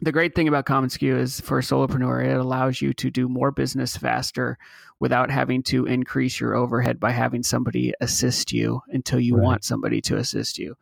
[0.00, 3.50] the great thing about commonsku is for a solopreneur it allows you to do more
[3.50, 4.58] business faster
[4.98, 9.44] without having to increase your overhead by having somebody assist you until you right.
[9.44, 10.74] want somebody to assist you.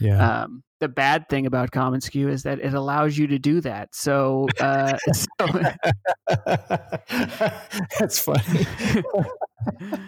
[0.00, 0.42] Yeah.
[0.42, 3.94] Um, the bad thing about commonsku is that it allows you to do that.
[3.94, 5.26] So, uh, so
[7.98, 8.66] that's funny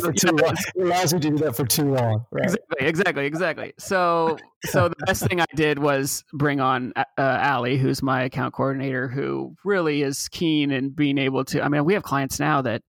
[0.00, 0.54] for too long.
[0.76, 2.26] It allows you to do that for too long.
[2.30, 2.44] Right?
[2.44, 3.72] Exactly, exactly, exactly.
[3.78, 8.54] So, so the best thing I did was bring on uh, Allie, who's my account
[8.54, 11.62] coordinator, who really is keen in being able to.
[11.62, 12.82] I mean, we have clients now that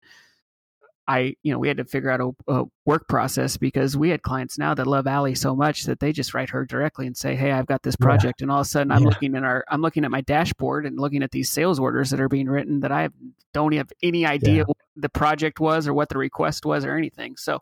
[1.07, 4.21] I, you know, we had to figure out a, a, work process because we had
[4.21, 7.35] clients now that love Allie so much that they just write her directly and say,
[7.35, 8.45] "Hey, I've got this project," yeah.
[8.45, 9.09] and all of a sudden I'm yeah.
[9.09, 12.21] looking at our, I'm looking at my dashboard and looking at these sales orders that
[12.21, 13.09] are being written that I
[13.53, 14.63] don't have any idea yeah.
[14.63, 17.35] what the project was or what the request was or anything.
[17.37, 17.59] So,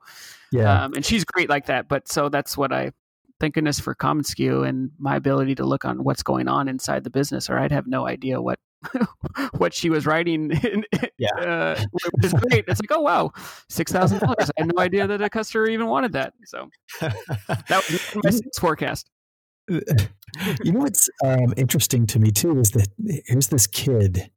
[0.51, 1.87] yeah, um, and she's great like that.
[1.87, 2.91] But so that's what I
[3.39, 7.09] thank goodness for commonsku and my ability to look on what's going on inside the
[7.09, 8.59] business, or I'd have no idea what
[9.57, 10.51] what she was writing.
[11.17, 12.65] yeah, uh, which great.
[12.67, 13.31] It's like, oh wow,
[13.69, 14.51] six thousand dollars.
[14.57, 16.33] I had no idea that a customer even wanted that.
[16.45, 16.69] So
[17.01, 19.09] that was my forecast.
[19.69, 22.87] You know what's um, interesting to me too is that
[23.25, 24.29] here's this kid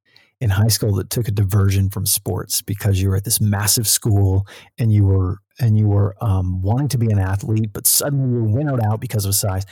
[0.43, 3.87] in high school that took a diversion from sports because you were at this massive
[3.87, 4.45] school
[4.77, 8.43] and you were and you were um, wanting to be an athlete, but suddenly you
[8.43, 9.65] winnowed out because of size.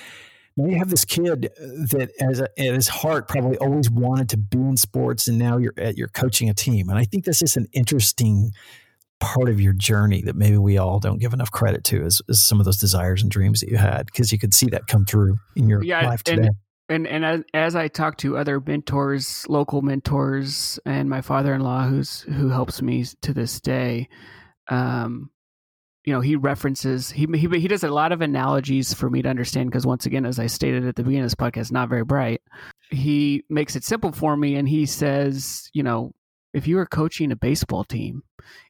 [0.57, 4.37] Now you have this kid that, as a, at his heart, probably always wanted to
[4.37, 6.89] be in sports, and now you're at, you're coaching a team.
[6.89, 8.53] And I think this is an interesting
[9.19, 12.41] part of your journey that maybe we all don't give enough credit to is, is
[12.41, 15.05] some of those desires and dreams that you had because you could see that come
[15.05, 16.47] through in your yeah, life today.
[16.47, 16.57] And,
[16.91, 22.23] and and as, as I talk to other mentors, local mentors, and my father-in-law, who's
[22.23, 24.09] who helps me to this day,
[24.69, 25.31] um,
[26.05, 29.29] you know, he references he he he does a lot of analogies for me to
[29.29, 32.05] understand because once again, as I stated at the beginning of this podcast, not very
[32.05, 32.43] bright.
[32.91, 36.13] He makes it simple for me, and he says, you know,
[36.53, 38.25] if you were coaching a baseball team,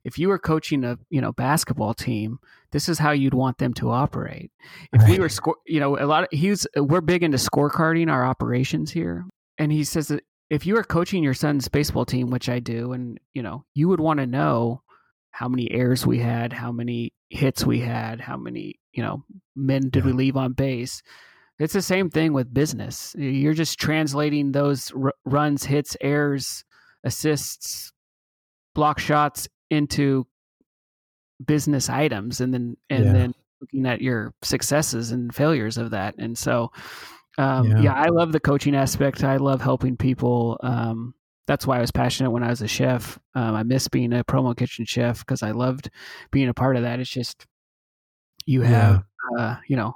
[0.04, 2.38] if you were coaching a you know basketball team,
[2.72, 4.50] this is how you'd want them to operate.
[4.92, 5.10] If right.
[5.10, 8.90] we were score, you know, a lot of he's we're big into scorecarding our operations
[8.90, 9.24] here,
[9.58, 12.92] and he says that if you were coaching your son's baseball team, which I do,
[12.92, 14.82] and you know, you would want to know
[15.30, 19.24] how many errors we had, how many hits we had, how many you know
[19.56, 21.02] men did we leave on base.
[21.58, 23.14] It's the same thing with business.
[23.18, 26.64] You're just translating those r- runs, hits, errors,
[27.04, 27.92] assists,
[28.74, 30.26] block shots into
[31.44, 33.12] business items and then and yeah.
[33.12, 36.70] then looking at your successes and failures of that and so
[37.38, 37.80] um, yeah.
[37.80, 37.94] yeah.
[37.94, 41.14] i love the coaching aspect i love helping people um,
[41.46, 44.24] that's why i was passionate when i was a chef um, i miss being a
[44.24, 45.90] promo kitchen chef because i loved
[46.30, 47.46] being a part of that it's just
[48.46, 49.02] you have
[49.36, 49.44] yeah.
[49.44, 49.94] uh, you know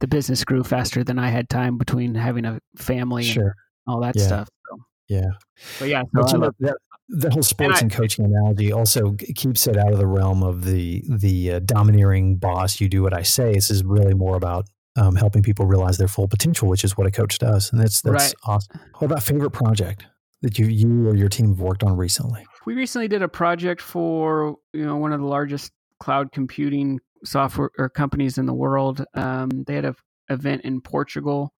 [0.00, 3.54] the business grew faster than i had time between having a family sure.
[3.86, 4.78] and all that stuff so.
[5.08, 5.30] yeah
[5.78, 6.76] but yeah so that,
[7.08, 10.42] the whole sports and, I, and, coaching analogy also keeps it out of the realm
[10.42, 12.80] of the the uh, domineering boss.
[12.80, 13.54] You do what I say.
[13.54, 14.66] This is really more about
[14.96, 18.02] um, helping people realize their full potential, which is what a coach does, and that's
[18.02, 18.34] that's right.
[18.44, 18.80] awesome.
[18.98, 20.04] What about favorite project
[20.42, 22.44] that you you or your team have worked on recently?
[22.66, 27.70] We recently did a project for you know one of the largest cloud computing software
[27.78, 29.04] or companies in the world.
[29.14, 29.96] Um, they had a
[30.28, 31.54] event in Portugal.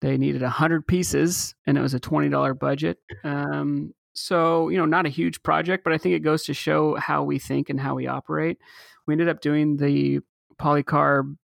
[0.00, 2.98] They needed hundred pieces, and it was a twenty dollar budget.
[3.22, 6.96] Um, so you know, not a huge project, but I think it goes to show
[6.96, 8.58] how we think and how we operate.
[9.06, 10.20] We ended up doing the
[10.60, 11.36] polycarb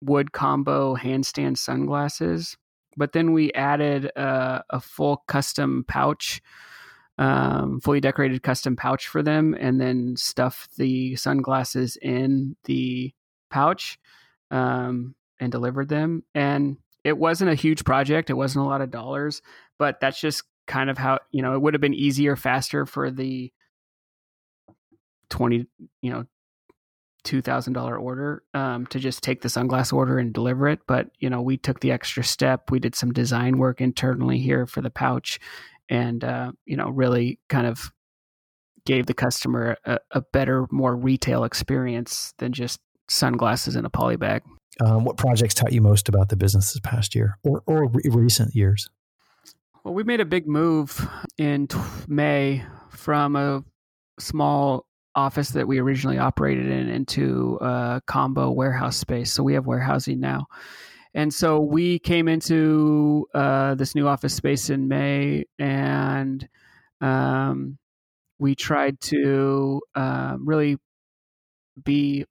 [0.00, 2.56] wood combo handstand sunglasses,
[2.96, 6.42] but then we added a, a full custom pouch
[7.18, 13.12] um, fully decorated custom pouch for them and then stuff the sunglasses in the
[13.50, 13.98] pouch
[14.50, 16.24] um, and delivered them.
[16.34, 19.42] And it wasn't a huge project, it wasn't a lot of dollars,
[19.78, 23.10] but that's just kind of how, you know, it would have been easier, faster for
[23.10, 23.52] the
[25.30, 25.66] 20,
[26.02, 26.24] you know,
[27.24, 31.40] $2000 order um, to just take the sunglass order and deliver it but you know
[31.40, 35.40] we took the extra step we did some design work internally here for the pouch
[35.88, 37.90] and uh, you know really kind of
[38.86, 44.16] gave the customer a, a, better, more retail experience than just sunglasses in a poly
[44.16, 44.42] bag.
[44.80, 48.02] Um, what projects taught you most about the business this past year or, or re-
[48.10, 48.88] recent years?
[49.84, 51.68] Well, we made a big move in
[52.08, 53.62] May from a
[54.18, 59.30] small office that we originally operated in into a combo warehouse space.
[59.30, 60.46] So we have warehousing now.
[61.12, 66.48] And so we came into uh, this new office space in May, and
[67.02, 67.78] um,
[68.38, 70.78] we tried to uh, really
[71.84, 72.24] be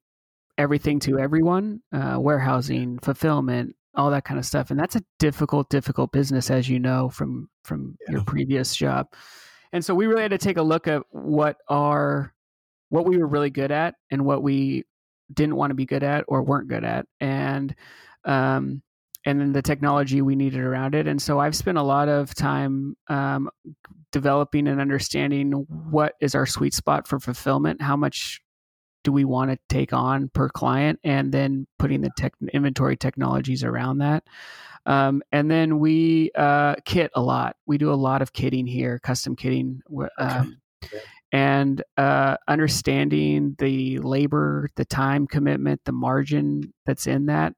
[0.58, 4.70] everything to everyone uh, warehousing, fulfillment, all that kind of stuff.
[4.70, 8.12] And that's a difficult, difficult business, as you know from from yeah.
[8.12, 9.06] your previous job.
[9.72, 12.32] And so we really had to take a look at what our
[12.90, 14.84] what we were really good at and what we
[15.32, 17.06] didn't want to be good at or weren't good at.
[17.20, 17.74] And
[18.24, 18.82] um,
[19.26, 21.06] and then the technology we needed around it.
[21.06, 23.48] And so I've spent a lot of time um,
[24.12, 25.52] developing and understanding
[25.90, 28.40] what is our sweet spot for fulfillment, how much
[29.04, 33.62] do we want to take on per client, and then putting the tech, inventory technologies
[33.62, 34.24] around that.
[34.86, 37.56] Um, and then we uh, kit a lot.
[37.66, 39.80] We do a lot of kitting here, custom kitting.
[40.18, 41.00] Um, okay.
[41.32, 47.54] And uh, understanding the labor, the time commitment, the margin that's in that,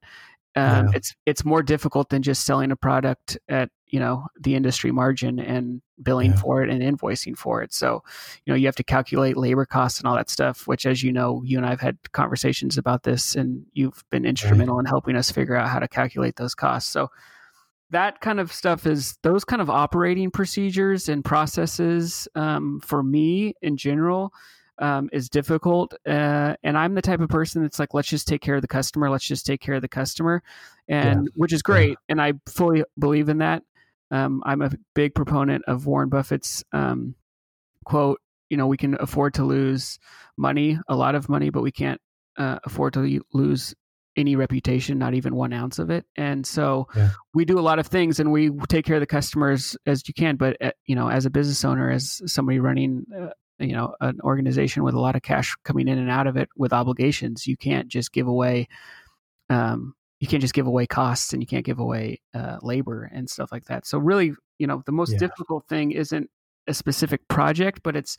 [0.55, 4.91] um, it's it's more difficult than just selling a product at you know the industry
[4.91, 6.37] margin and billing yeah.
[6.37, 8.03] for it and invoicing for it so
[8.45, 11.13] you know you have to calculate labor costs and all that stuff which as you
[11.13, 14.83] know you and i've had conversations about this and you've been instrumental right.
[14.83, 17.11] in helping us figure out how to calculate those costs so
[17.91, 23.55] that kind of stuff is those kind of operating procedures and processes um, for me
[23.63, 24.33] in general
[24.79, 25.95] um, is difficult.
[26.07, 28.69] Uh, and I'm the type of person that's like, let's just take care of the
[28.69, 29.11] customer.
[29.11, 30.43] Let's just take care of the customer,
[30.89, 31.31] and yeah.
[31.35, 31.91] which is great.
[31.91, 31.97] Yeah.
[32.11, 33.63] And I fully believe in that.
[34.11, 37.15] Um, I'm a big proponent of Warren Buffett's um,
[37.85, 38.21] quote.
[38.51, 39.99] You know, we can afford to lose
[40.37, 42.01] money, a lot of money, but we can't
[42.37, 43.75] uh, afford to lose
[44.17, 46.05] any reputation, not even one ounce of it.
[46.17, 47.11] And so yeah.
[47.35, 50.15] we do a lot of things and we take care of the customers as you
[50.15, 50.37] can.
[50.37, 54.21] But, uh, you know, as a business owner, as somebody running uh, you know an
[54.23, 57.57] organization with a lot of cash coming in and out of it with obligations you
[57.57, 58.69] can't just give away
[59.49, 59.95] um,
[60.27, 63.51] you can't just give away costs and you can't give away uh, labor and stuff
[63.53, 65.19] like that so really you know the most yeah.
[65.19, 66.29] difficult thing isn't
[66.67, 68.17] a specific project but it's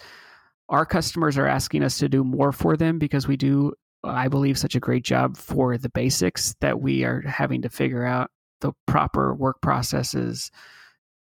[0.69, 4.57] our customers are asking us to do more for them because we do i believe
[4.57, 8.71] such a great job for the basics that we are having to figure out the
[8.85, 10.49] proper work processes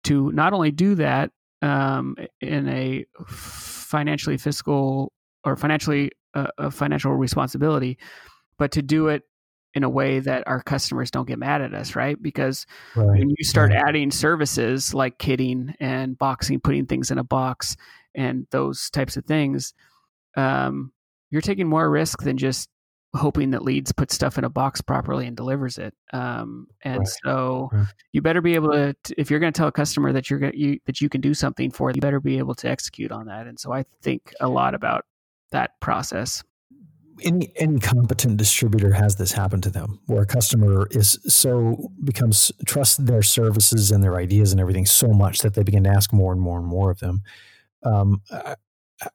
[0.04, 1.30] to not only do that
[1.62, 5.12] um, in a financially fiscal
[5.44, 7.98] or financially uh, a financial responsibility,
[8.58, 9.22] but to do it
[9.74, 12.20] in a way that our customers don't get mad at us, right?
[12.20, 13.06] Because right.
[13.06, 13.82] when you start right.
[13.86, 17.76] adding services like kitting and boxing, putting things in a box,
[18.14, 19.72] and those types of things,
[20.36, 20.92] um,
[21.30, 22.68] you're taking more risk than just
[23.14, 25.94] hoping that leads put stuff in a box properly and delivers it.
[26.12, 27.08] Um, and right.
[27.24, 27.86] so right.
[28.12, 30.54] you better be able to, if you're going to tell a customer that you're going
[30.56, 33.46] you, that you can do something for, you better be able to execute on that.
[33.46, 35.04] And so I think a lot about
[35.50, 36.44] that process.
[37.22, 43.06] Any competent distributor has this happen to them, where a customer is so becomes trust
[43.06, 46.32] their services and their ideas and everything so much that they begin to ask more
[46.32, 47.22] and more and more of them.
[47.84, 48.22] Um,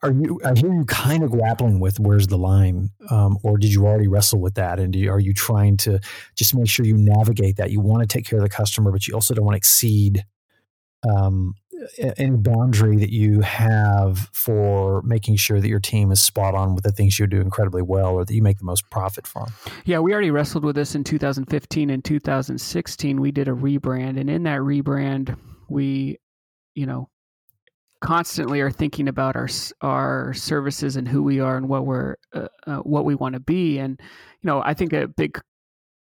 [0.02, 3.72] are you i hear you kind of grappling with where's the line um, or did
[3.72, 6.00] you already wrestle with that and you, are you trying to
[6.36, 9.08] just make sure you navigate that you want to take care of the customer but
[9.08, 10.26] you also don't want to exceed
[11.08, 11.54] um,
[12.18, 16.84] any boundary that you have for making sure that your team is spot on with
[16.84, 19.48] the things you do incredibly well or that you make the most profit from.
[19.86, 24.30] Yeah we already wrestled with this in 2015 and 2016 we did a rebrand and
[24.30, 25.38] in that rebrand
[25.70, 26.18] we
[26.76, 27.10] you know
[28.02, 29.50] constantly are thinking about our
[29.82, 33.40] our services and who we are and what we're uh, uh, what we want to
[33.40, 33.80] be.
[33.80, 34.00] And
[34.42, 35.40] you know i think a big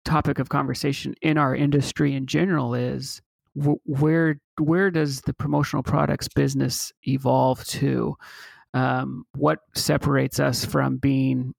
[0.04, 3.20] topic of conversation in our industry in general is
[3.54, 8.16] where where does the promotional products business evolve to?
[8.74, 11.54] Um, what separates us from being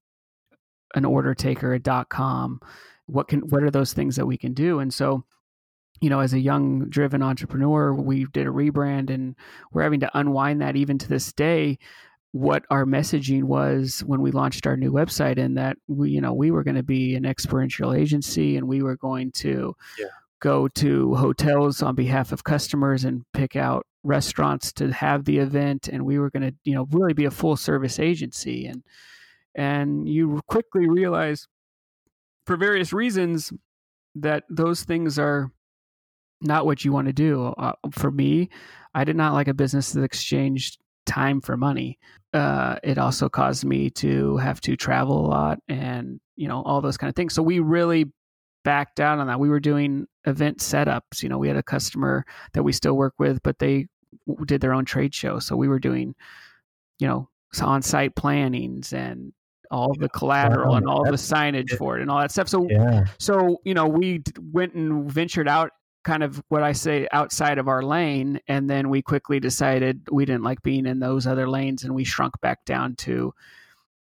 [0.95, 2.59] an order taker a dot com?
[3.07, 4.79] What can what are those things that we can do?
[4.79, 5.23] And so
[6.01, 9.35] you know as a young driven entrepreneur we did a rebrand and
[9.73, 11.77] we're having to unwind that even to this day.
[12.31, 16.31] What our messaging was when we launched our new website and that we you know
[16.31, 20.05] we were going to be an experiential agency and we were going to yeah.
[20.41, 25.89] Go to hotels on behalf of customers and pick out restaurants to have the event
[25.89, 28.81] and we were going to you know really be a full service agency and
[29.55, 31.47] and you quickly realize
[32.45, 33.51] for various reasons
[34.15, 35.51] that those things are
[36.41, 37.47] not what you want to do.
[37.57, 38.49] Uh, for me,
[38.93, 41.99] I did not like a business that exchanged time for money.
[42.33, 46.81] Uh, it also caused me to have to travel a lot and you know all
[46.81, 47.33] those kind of things.
[47.33, 48.05] So we really
[48.63, 49.39] backed down on that.
[49.39, 51.21] We were doing event setups.
[51.21, 53.87] You know, we had a customer that we still work with, but they
[54.45, 55.39] did their own trade show.
[55.39, 56.15] So we were doing,
[56.99, 57.29] you know,
[57.61, 59.33] on-site plannings and
[59.71, 62.47] all the collateral and all the signage for it and all that stuff.
[62.47, 63.05] So, yeah.
[63.17, 65.71] so you know, we went and ventured out
[66.03, 68.39] kind of what I say outside of our lane.
[68.47, 72.03] And then we quickly decided we didn't like being in those other lanes and we
[72.03, 73.33] shrunk back down to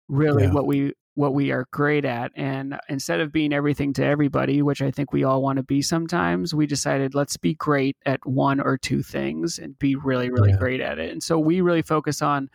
[0.08, 0.52] really yeah.
[0.52, 2.32] what we what we are great at.
[2.34, 5.80] And instead of being everything to everybody, which I think we all want to be
[5.80, 10.50] sometimes, we decided let's be great at one or two things and be really, really
[10.50, 10.56] yeah.
[10.56, 11.12] great at it.
[11.12, 12.50] And so we really focus on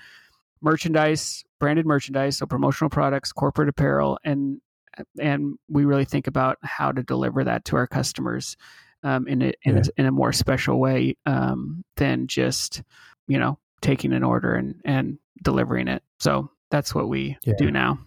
[0.61, 4.61] merchandise, branded merchandise, so promotional products, corporate apparel, and
[5.17, 8.57] and we really think about how to deliver that to our customers
[9.03, 9.83] um, in a, in, yeah.
[9.97, 12.83] a, in a more special way um, than just
[13.27, 16.03] you know taking an order and and delivering it.
[16.19, 17.53] So that's what we yeah.
[17.57, 17.99] do now.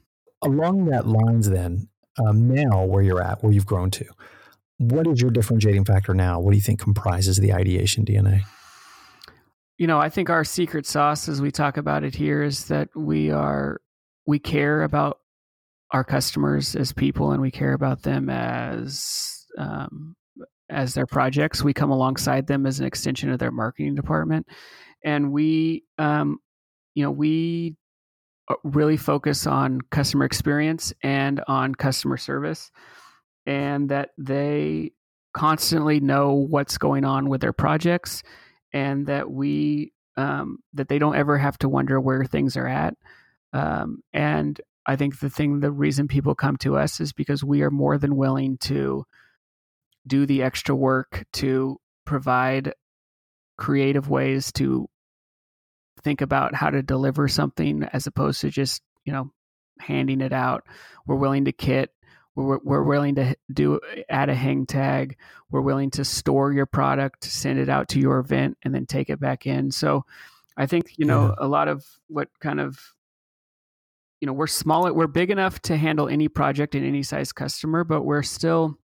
[0.45, 1.89] Along that lines, then
[2.25, 4.05] um, now where you're at, where you've grown to,
[4.79, 6.41] what is your differentiating factor now?
[6.41, 8.43] What do you think comprises the ideation DNA?
[9.79, 12.89] You know, I think our secret sauce, as we talk about it here, is that
[12.95, 13.81] we are
[14.27, 15.19] we care about
[15.93, 20.15] our customers as people, and we care about them as um,
[20.71, 21.63] as their projects.
[21.63, 24.47] We come alongside them as an extension of their marketing department,
[25.05, 26.39] and we, um,
[26.95, 27.77] you know, we
[28.65, 32.71] really focus on customer experience and on customer service,
[33.47, 34.93] and that they
[35.35, 38.23] constantly know what's going on with their projects,
[38.73, 42.95] and that we um, that they don't ever have to wonder where things are at.
[43.53, 47.63] Um, and I think the thing, the reason people come to us is because we
[47.63, 49.05] are more than willing to
[50.07, 52.75] do the extra work to provide
[53.57, 54.89] creative ways to
[56.03, 59.31] think about how to deliver something as opposed to just you know
[59.81, 60.65] handing it out.
[61.07, 61.91] We're willing to kit.
[62.35, 65.17] We're, we're willing to do add a hang tag.
[65.51, 69.11] We're willing to store your product send it out to your event and then take
[69.11, 69.71] it back in.
[69.71, 70.05] So
[70.57, 71.35] i think you know yeah.
[71.39, 72.95] a lot of what kind of
[74.21, 77.85] you know we're small we're big enough to handle any project and any size customer
[77.85, 78.79] but we're still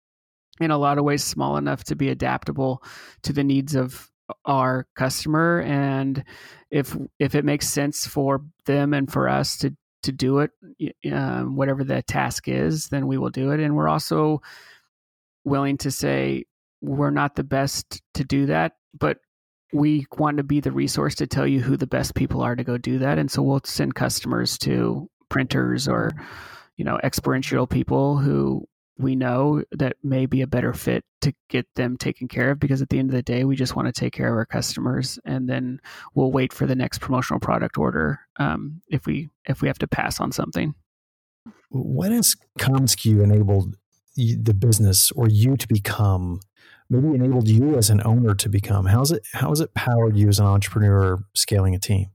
[0.61, 2.83] in a lot of ways small enough to be adaptable
[3.23, 4.11] to the needs of
[4.45, 6.25] our customer and
[6.71, 10.51] if if it makes sense for them and for us to to do it
[11.13, 13.61] um, whatever the task is then we will do it.
[13.61, 14.41] And we're also
[15.45, 16.45] willing to say
[16.81, 19.19] we're not the best to do that but
[19.73, 22.65] we want to be the resource to tell you who the best people are to
[22.65, 23.19] go do that.
[23.19, 26.13] And so we'll send customers to printers or
[26.77, 28.67] you know experiential people who
[28.99, 32.81] we know that may be a better fit to get them taken care of because
[32.81, 35.19] at the end of the day we just want to take care of our customers
[35.25, 35.81] and then
[36.15, 39.87] we'll wait for the next promotional product order um, if we if we have to
[39.87, 40.75] pass on something.
[41.71, 43.77] When has commonsku enabled
[44.17, 46.41] the business or you to become
[46.89, 48.87] maybe enabled you as an owner to become?
[48.87, 52.07] How's it how has it powered you as an entrepreneur scaling a team?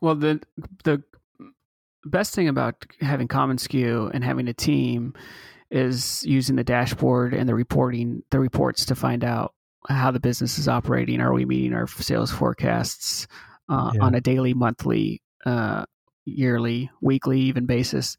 [0.00, 0.40] Well the
[0.84, 1.02] the
[2.04, 5.14] best thing about having commonsku and having a team
[5.72, 9.54] is using the dashboard and the reporting, the reports to find out
[9.88, 11.20] how the business is operating.
[11.20, 13.26] Are we meeting our sales forecasts
[13.68, 14.02] uh, yeah.
[14.02, 15.84] on a daily, monthly, uh,
[16.26, 18.18] yearly, weekly, even basis?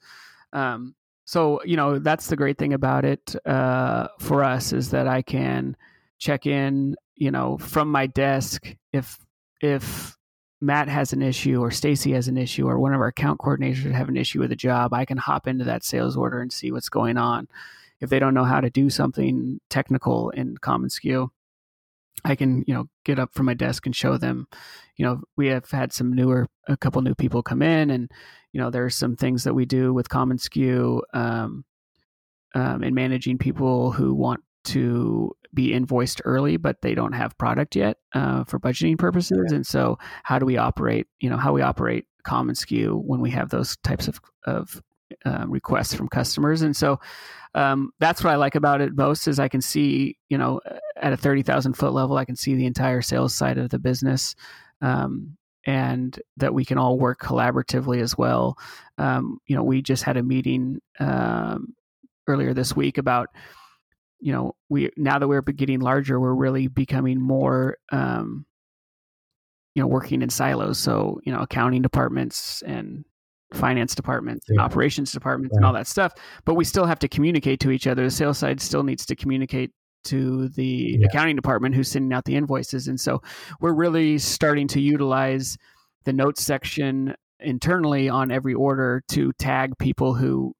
[0.51, 0.95] Um,
[1.25, 5.21] so you know that's the great thing about it uh, for us is that I
[5.21, 5.77] can
[6.19, 9.17] check in, you know, from my desk if
[9.61, 10.17] if
[10.63, 13.91] Matt has an issue or Stacy has an issue or one of our account coordinators
[13.91, 16.71] have an issue with a job, I can hop into that sales order and see
[16.71, 17.49] what's going on.
[17.99, 21.27] If they don't know how to do something technical in commonsku,
[22.23, 24.47] I can, you know, get up from my desk and show them,
[24.95, 28.09] you know, we have had some newer, a couple new people come in and,
[28.53, 31.65] you know, there's some things that we do with commonsku um,
[32.55, 37.75] um, in managing people who want to be invoiced early, but they don't have product
[37.75, 39.51] yet uh, for budgeting purposes.
[39.51, 41.07] And so, how do we operate?
[41.19, 44.81] You know, how we operate commonsku when we have those types of of
[45.25, 46.61] uh, requests from customers.
[46.61, 46.99] And so,
[47.53, 50.59] um, that's what I like about it most is I can see, you know,
[50.97, 53.79] at a thirty thousand foot level, I can see the entire sales side of the
[53.79, 54.35] business.
[54.81, 58.57] Um, and that we can all work collaboratively as well.
[58.97, 61.73] Um, you know, we just had a meeting um,
[62.27, 63.29] earlier this week about
[64.23, 68.45] you know we now that we're getting larger we're really becoming more um,
[69.75, 73.03] you know working in silos so you know accounting departments and
[73.53, 74.53] finance departments yeah.
[74.53, 75.57] and operations departments yeah.
[75.57, 76.13] and all that stuff
[76.45, 79.15] but we still have to communicate to each other the sales side still needs to
[79.15, 79.71] communicate
[80.05, 81.07] to the yeah.
[81.07, 83.21] accounting department who's sending out the invoices and so
[83.59, 85.57] we're really starting to utilize
[86.05, 90.53] the notes section internally on every order to tag people who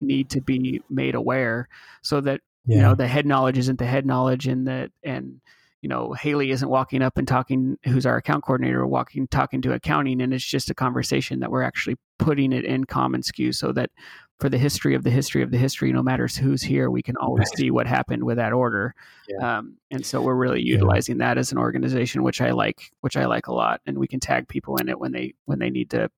[0.00, 1.68] need to be made aware
[2.02, 2.76] so that yeah.
[2.76, 5.40] you know the head knowledge isn't the head knowledge and that and
[5.82, 9.72] you know haley isn't walking up and talking who's our account coordinator walking talking to
[9.72, 13.90] accounting and it's just a conversation that we're actually putting it in commonsku so that
[14.38, 17.16] for the history of the history of the history no matter who's here we can
[17.16, 17.58] always right.
[17.58, 18.94] see what happened with that order
[19.28, 19.58] yeah.
[19.58, 21.28] um, and so we're really utilizing yeah.
[21.28, 24.20] that as an organization which i like which i like a lot and we can
[24.20, 26.08] tag people in it when they when they need to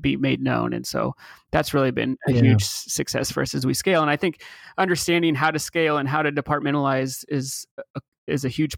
[0.00, 0.72] be made known.
[0.72, 1.14] And so
[1.50, 2.42] that's really been a yeah.
[2.42, 4.02] huge success for us as we scale.
[4.02, 4.42] And I think
[4.76, 8.74] understanding how to scale and how to departmentalize is a, is a huge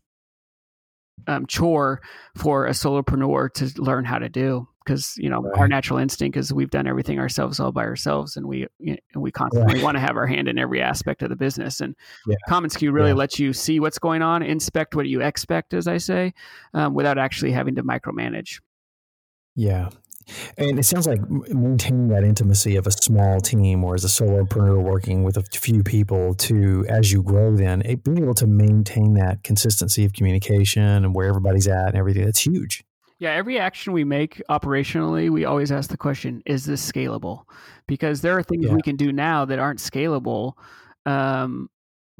[1.26, 2.00] um, chore
[2.36, 5.58] for a solopreneur to learn how to do because you know right.
[5.58, 9.20] our natural instinct is we've done everything ourselves all by ourselves and we you know,
[9.20, 11.94] we constantly want to have our hand in every aspect of the business and
[12.26, 12.36] yeah.
[12.48, 13.14] commonsku really yeah.
[13.14, 16.32] lets you see what's going on inspect what you expect as i say
[16.74, 18.60] um, without actually having to micromanage
[19.54, 19.88] yeah
[20.58, 24.82] and it sounds like maintaining that intimacy of a small team or as a solopreneur
[24.82, 29.14] working with a few people to, as you grow, then it, being able to maintain
[29.14, 32.82] that consistency of communication and where everybody's at and everything, that's huge.
[33.18, 37.42] Yeah, every action we make operationally, we always ask the question, is this scalable?
[37.86, 38.72] Because there are things yeah.
[38.72, 40.54] we can do now that aren't scalable.
[41.04, 41.68] Um,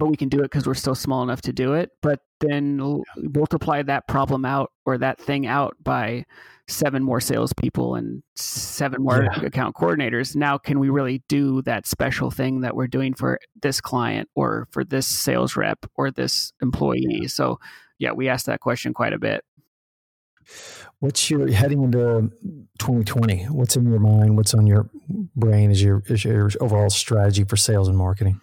[0.00, 1.90] but we can do it because we're still small enough to do it.
[2.02, 6.24] But then multiply that problem out or that thing out by
[6.70, 9.44] seven more salespeople and seven more yeah.
[9.44, 10.36] account coordinators.
[10.36, 14.68] Now, can we really do that special thing that we're doing for this client or
[14.70, 17.04] for this sales rep or this employee?
[17.22, 17.28] Yeah.
[17.28, 17.58] So,
[17.98, 19.44] yeah, we ask that question quite a bit.
[21.00, 22.30] What's your heading into
[22.78, 23.44] 2020?
[23.44, 24.36] What's in your mind?
[24.36, 24.88] What's on your
[25.36, 28.40] brain as your, as your overall strategy for sales and marketing?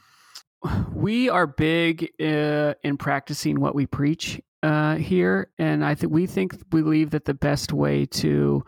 [0.93, 6.26] We are big uh, in practicing what we preach uh, here, and I think we
[6.26, 8.64] think we believe that the best way to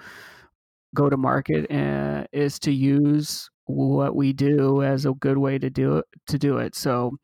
[0.95, 5.69] go to market uh, is to use what we do as a good way to
[5.69, 6.05] do it.
[6.27, 7.17] To do it, so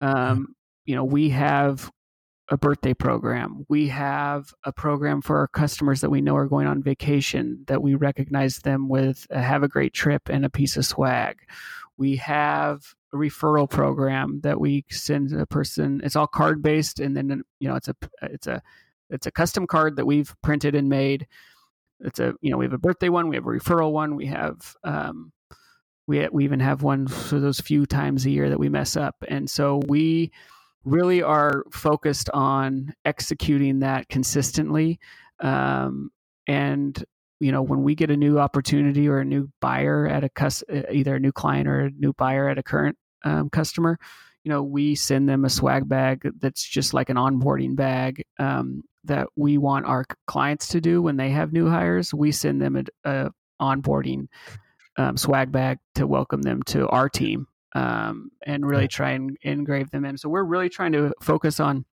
[0.00, 0.54] um,
[0.84, 1.90] you know, we have
[2.50, 3.64] a birthday program.
[3.68, 7.80] We have a program for our customers that we know are going on vacation that
[7.80, 11.38] we recognize them with a have a great trip and a piece of swag.
[11.96, 12.82] We have
[13.14, 16.00] referral program that we send a person.
[16.04, 18.62] It's all card based, and then you know it's a it's a
[19.08, 21.26] it's a custom card that we've printed and made.
[22.00, 24.26] It's a you know we have a birthday one, we have a referral one, we
[24.26, 25.32] have um,
[26.06, 29.16] we we even have one for those few times a year that we mess up,
[29.28, 30.30] and so we
[30.84, 34.98] really are focused on executing that consistently
[35.40, 36.10] um,
[36.46, 37.04] and
[37.40, 40.64] you know when we get a new opportunity or a new buyer at a cus-
[40.90, 43.98] either a new client or a new buyer at a current um, customer
[44.44, 48.82] you know we send them a swag bag that's just like an onboarding bag um,
[49.04, 52.12] that we want our clients to do when they have new hires.
[52.12, 53.30] We send them a, a
[53.60, 54.28] onboarding
[54.96, 59.90] um, swag bag to welcome them to our team um, and really try and engrave
[59.90, 60.18] them in.
[60.18, 61.84] So we're really trying to focus on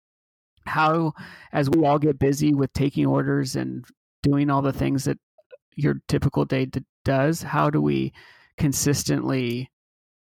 [0.67, 1.13] how
[1.53, 3.85] as we all get busy with taking orders and
[4.23, 5.19] doing all the things that
[5.77, 8.13] your typical day d- does how do we
[8.59, 9.71] consistently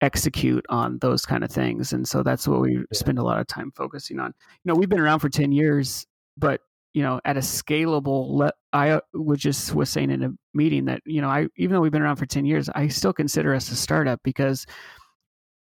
[0.01, 1.93] execute on those kind of things?
[1.93, 2.82] And so that's what we yeah.
[2.93, 4.32] spend a lot of time focusing on.
[4.64, 6.61] You know we've been around for 10 years but
[6.95, 10.84] you know at a scalable le- i uh, was just was saying in a meeting
[10.86, 13.55] that you know i even though we've been around for 10 years i still consider
[13.55, 14.66] us a startup because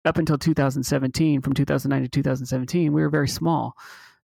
[0.05, 3.73] up until 2017 from 2009 to 2017 we were very small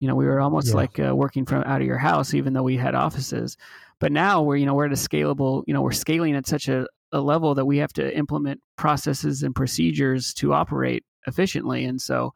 [0.00, 0.74] you know we were almost yeah.
[0.74, 3.56] like uh, working from out of your house even though we had offices.
[4.00, 6.68] But now we're you know we're at a scalable you know we're scaling at such
[6.68, 11.84] a, a level that we have to implement processes and procedures to operate efficiently.
[11.84, 12.32] And so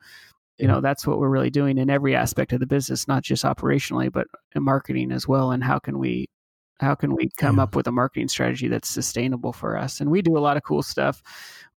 [0.58, 3.44] you know that's what we're really doing in every aspect of the business not just
[3.44, 5.52] operationally but in marketing as well.
[5.52, 6.28] And how can we
[6.80, 7.64] how can we come yeah.
[7.64, 10.00] up with a marketing strategy that's sustainable for us?
[10.00, 11.22] And we do a lot of cool stuff.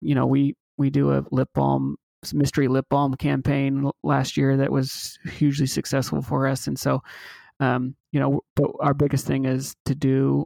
[0.01, 1.97] You know we we do a lip balm
[2.33, 6.67] mystery lip balm campaign last year that was hugely successful for us.
[6.67, 7.01] And so
[7.59, 10.45] um, you know but our biggest thing is to do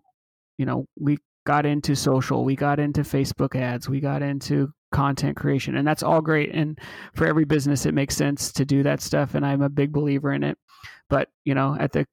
[0.57, 5.35] you know we got into social we got into facebook ads we got into content
[5.37, 6.53] creation and that's all great.
[6.53, 6.79] And
[7.13, 10.31] for every business it makes sense to do that stuff and i'm a big believer
[10.33, 10.57] in it.
[11.09, 12.05] But you know at the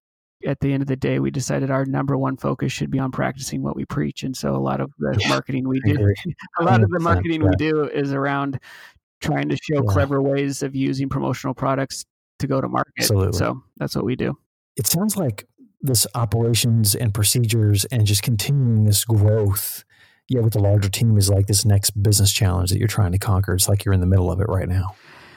[0.46, 3.10] at the end of the day we decided our number one focus should be on
[3.10, 4.22] practicing what we preach.
[4.22, 6.14] And so a lot of the yeah, marketing we do
[6.58, 7.48] a lot of the marketing yeah.
[7.48, 8.60] we do is around
[9.20, 9.92] trying to show yeah.
[9.92, 12.04] clever ways of using promotional products
[12.38, 13.38] to go to market Absolutely.
[13.38, 14.36] so that's what we do
[14.76, 15.46] it sounds like
[15.80, 19.84] this operations and procedures and just continuing this growth
[20.28, 23.18] yeah, with the larger team is like this next business challenge that you're trying to
[23.18, 23.54] conquer.
[23.54, 24.96] It's like you're in the middle of it right now.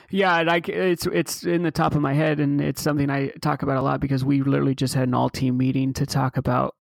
[0.09, 3.61] Yeah, like it's it's in the top of my head, and it's something I talk
[3.61, 6.75] about a lot because we literally just had an all team meeting to talk about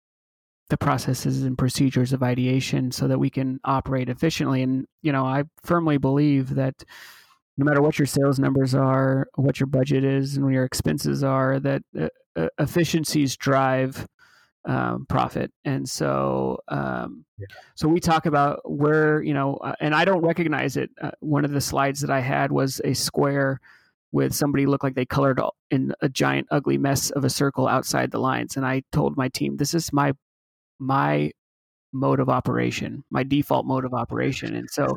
[0.69, 4.63] the processes and procedures of ideation so that we can operate efficiently.
[4.63, 6.83] And you know, I firmly believe that
[7.57, 11.23] no matter what your sales numbers are, what your budget is, and what your expenses
[11.23, 14.07] are, that uh, uh efficiencies drive
[14.65, 15.51] um, profit.
[15.63, 17.45] And so, um, yeah.
[17.75, 20.89] so we talk about where you know, uh, and I don't recognize it.
[21.01, 23.59] Uh, one of the slides that I had was a square
[24.11, 25.41] with somebody looked like they colored
[25.71, 29.29] in a giant ugly mess of a circle outside the lines, and I told my
[29.29, 30.13] team, "This is my
[30.79, 31.31] my
[31.93, 34.95] mode of operation, my default mode of operation." And so,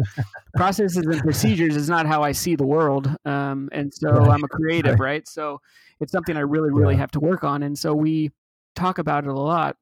[0.57, 3.15] processes and procedures is not how I see the world.
[3.25, 4.31] Um, and so, right.
[4.31, 5.13] I'm a creative, right.
[5.13, 5.29] right?
[5.29, 5.61] So,
[6.01, 7.01] it's something I really, really yeah.
[7.01, 7.63] have to work on.
[7.63, 8.31] And so we
[8.75, 9.77] talk about it a lot.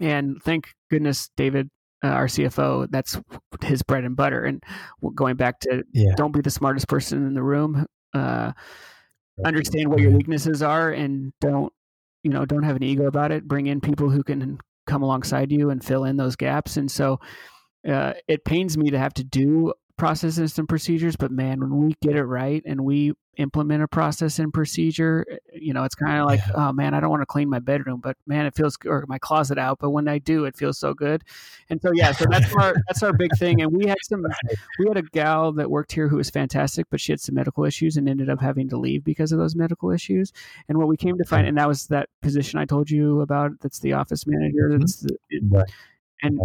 [0.00, 1.70] And thank goodness, David,
[2.04, 3.18] uh, our CFO, that's
[3.62, 4.44] his bread and butter.
[4.44, 4.62] And
[5.14, 6.12] going back to yeah.
[6.16, 7.86] don't be the smartest person in the room.
[8.14, 8.52] Uh,
[9.44, 11.70] understand what your weaknesses are, and don't
[12.22, 13.46] you know don't have an ego about it.
[13.46, 16.76] Bring in people who can come alongside you and fill in those gaps.
[16.76, 17.20] And so
[17.88, 21.94] uh, it pains me to have to do processes and procedures, but man, when we
[22.02, 26.20] get it right and we implement a process and procedure, eh, you know, it's kind
[26.20, 26.68] of like, yeah.
[26.68, 29.18] oh man, I don't want to clean my bedroom, but man, it feels or my
[29.18, 31.24] closet out, but when I do, it feels so good.
[31.70, 33.62] And so yeah, so that's our that's our big thing.
[33.62, 34.24] And we had some
[34.78, 37.64] we had a gal that worked here who was fantastic, but she had some medical
[37.64, 40.32] issues and ended up having to leave because of those medical issues.
[40.68, 43.52] And what we came to find, and that was that position I told you about.
[43.60, 44.70] That's the office manager.
[44.70, 44.78] Mm-hmm.
[44.78, 45.16] That's the,
[45.50, 45.70] right.
[46.22, 46.38] and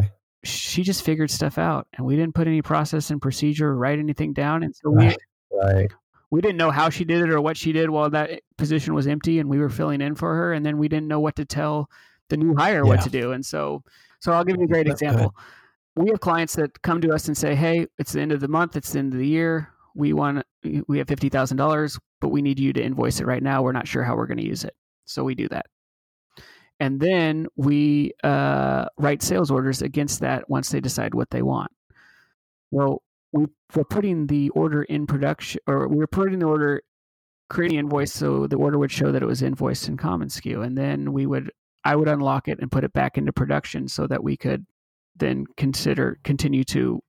[0.44, 4.00] she just figured stuff out and we didn't put any process and procedure or write
[4.00, 5.18] anything down and so right,
[5.52, 5.92] we right.
[6.32, 9.08] we didn't know how she did it or what she did while that position was
[9.08, 11.46] empty and we were filling in for her and then we didn't know what to
[11.46, 11.89] tell
[12.30, 12.89] the new hire yeah.
[12.89, 13.84] what to do and so
[14.20, 15.36] so I'll give you a great example
[15.96, 18.48] we have clients that come to us and say hey it's the end of the
[18.48, 20.44] month it's the end of the year we want
[20.88, 24.04] we have $50,000 but we need you to invoice it right now we're not sure
[24.04, 24.76] how we're going to use it
[25.06, 25.66] so we do that
[26.82, 31.72] and then we uh, write sales orders against that once they decide what they want.
[32.72, 36.82] Well, we, we're putting the order in production, or we are putting the order,
[37.52, 41.14] creating invoice so the order would show that it was invoiced in common-SKU, and then
[41.14, 41.52] we would,
[41.84, 44.66] I would unlock it and put it back into production so that we could
[45.18, 47.00] then consider continue to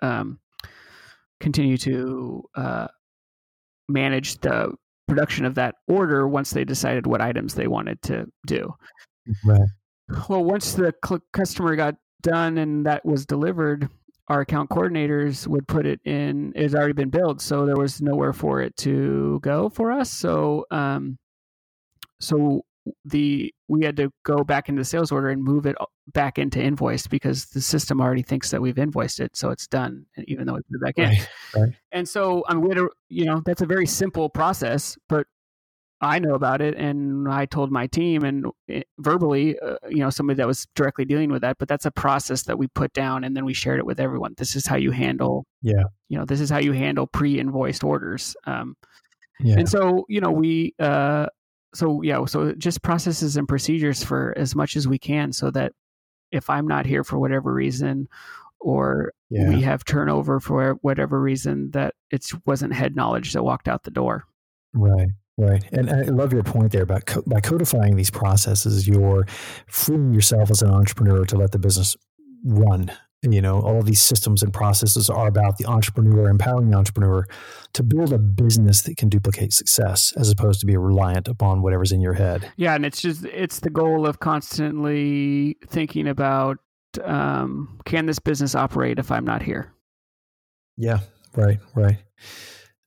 [0.00, 0.38] um,
[1.38, 2.86] continue to uh,
[3.90, 4.72] manage the
[5.08, 8.74] production of that order once they decided what items they wanted to do.
[9.44, 9.60] Right.
[10.28, 13.88] Well, once the cl- customer got done and that was delivered,
[14.28, 16.52] our account coordinators would put it in.
[16.54, 20.10] It had already been built, so there was nowhere for it to go for us.
[20.10, 21.18] So, um,
[22.20, 22.64] so
[23.04, 25.76] the we had to go back into the sales order and move it
[26.08, 30.04] back into invoice because the system already thinks that we've invoiced it, so it's done,
[30.26, 31.08] even though we put it back in.
[31.08, 31.74] Right, right.
[31.92, 35.26] And so I'm going to, you know, that's a very simple process, but
[36.00, 40.10] I know about it, and I told my team and it, verbally, uh, you know,
[40.10, 41.58] somebody that was directly dealing with that.
[41.58, 44.34] But that's a process that we put down, and then we shared it with everyone.
[44.36, 48.34] This is how you handle, yeah, you know, this is how you handle pre-invoiced orders.
[48.44, 48.74] Um,
[49.38, 49.58] yeah.
[49.58, 51.26] And so, you know, we, uh,
[51.74, 55.72] so yeah, so just processes and procedures for as much as we can, so that
[56.30, 58.08] if I'm not here for whatever reason,
[58.60, 59.48] or yeah.
[59.48, 63.90] we have turnover for whatever reason, that it wasn't head knowledge that walked out the
[63.90, 64.24] door.
[64.72, 65.08] Right.
[65.38, 65.64] Right.
[65.72, 69.26] And I love your point there about co- by codifying these processes, you're
[69.66, 71.96] freeing yourself as an entrepreneur to let the business
[72.44, 72.92] run.
[73.24, 77.24] And, you know, all these systems and processes are about the entrepreneur, empowering the entrepreneur
[77.72, 81.92] to build a business that can duplicate success as opposed to be reliant upon whatever's
[81.92, 82.50] in your head.
[82.56, 82.74] Yeah.
[82.74, 86.58] And it's just, it's the goal of constantly thinking about
[87.04, 89.72] um, can this business operate if I'm not here?
[90.76, 90.98] Yeah.
[91.36, 91.58] Right.
[91.74, 91.98] Right.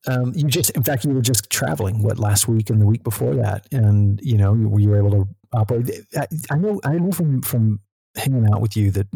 [0.08, 3.04] um, you just, in fact, you were just traveling what last week and the week
[3.04, 5.90] before that, and you know, you, you were able to operate.
[6.16, 7.80] I, I know, I know from from
[8.16, 9.08] hanging out with you that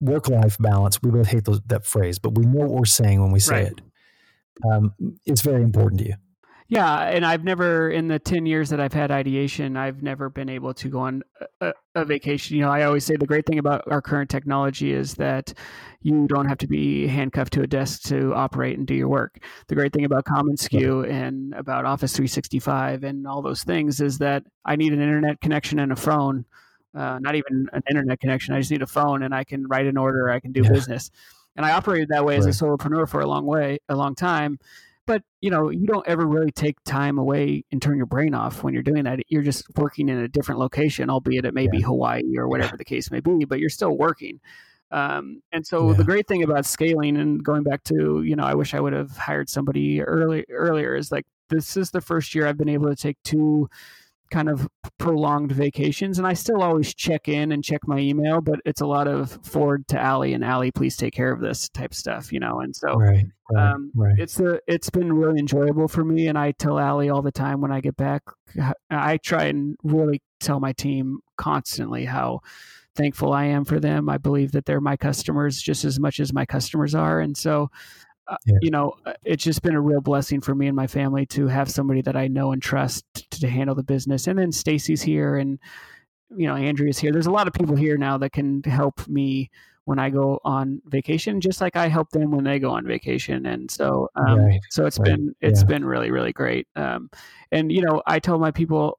[0.00, 1.02] work life balance.
[1.02, 3.64] We both hate those, that phrase, but we know what we're saying when we say
[3.64, 3.72] right.
[3.72, 3.80] it.
[4.70, 4.94] Um,
[5.24, 6.14] it's very important to you.
[6.70, 10.50] Yeah, and I've never in the 10 years that I've had ideation, I've never been
[10.50, 11.22] able to go on
[11.62, 12.58] a, a, vacation.
[12.58, 15.54] You know, I always say the great thing about our current technology is that
[16.02, 19.38] you don't have to be handcuffed to a desk to operate and do your work.
[19.68, 24.44] The great thing about commonsku and about Office 365 and all those things is that
[24.66, 26.44] I need an internet connection and a phone.
[26.94, 28.54] Uh, not even an internet connection.
[28.54, 30.30] I just need a phone and I can write an order.
[30.30, 30.70] I can do yeah.
[30.70, 31.10] business.
[31.54, 32.46] And I operated that way right.
[32.46, 34.58] as a solopreneur for a long way, a long time
[35.08, 38.62] but you know you don't ever really take time away and turn your brain off
[38.62, 41.70] when you're doing that you're just working in a different location albeit it may yeah.
[41.72, 44.38] be hawaii or whatever the case may be but you're still working
[44.90, 45.96] um, and so yeah.
[45.96, 48.92] the great thing about scaling and going back to you know i wish i would
[48.92, 52.88] have hired somebody early earlier is like this is the first year i've been able
[52.88, 53.68] to take two
[54.30, 54.68] kind of
[54.98, 58.86] prolonged vacations and I still always check in and check my email, but it's a
[58.86, 62.40] lot of forward to Allie and Allie, please take care of this type stuff, you
[62.40, 62.60] know?
[62.60, 64.18] And so right, right, um, right.
[64.18, 66.28] it's the, it's been really enjoyable for me.
[66.28, 68.22] And I tell Allie all the time when I get back,
[68.90, 72.40] I try and really tell my team constantly how
[72.98, 74.08] thankful I am for them.
[74.08, 77.20] I believe that they're my customers just as much as my customers are.
[77.20, 77.70] And so
[78.46, 78.58] yeah.
[78.60, 81.46] you know, uh, it's just been a real blessing for me and my family to
[81.46, 84.26] have somebody that I know and trust to, to handle the business.
[84.26, 85.58] And then Stacy's here, and
[86.36, 87.12] you know, Andrea's here.
[87.12, 89.50] There's a lot of people here now that can help me
[89.84, 93.46] when I go on vacation, just like I help them when they go on vacation.
[93.46, 94.60] And so, um, right.
[94.70, 95.06] so it's right.
[95.06, 95.66] been it's yeah.
[95.66, 96.66] been really really great.
[96.76, 97.10] Um,
[97.52, 98.98] and you know, I tell my people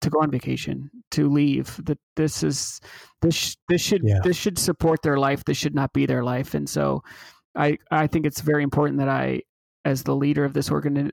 [0.00, 1.80] to go on vacation, to leave.
[1.84, 2.80] That this is
[3.22, 4.20] this this should yeah.
[4.22, 5.44] this should support their life.
[5.44, 6.54] This should not be their life.
[6.54, 7.02] And so,
[7.56, 9.42] I I think it's very important that I,
[9.84, 11.10] as the leader of this organ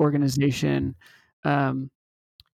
[0.00, 0.94] organization,
[1.44, 1.90] um,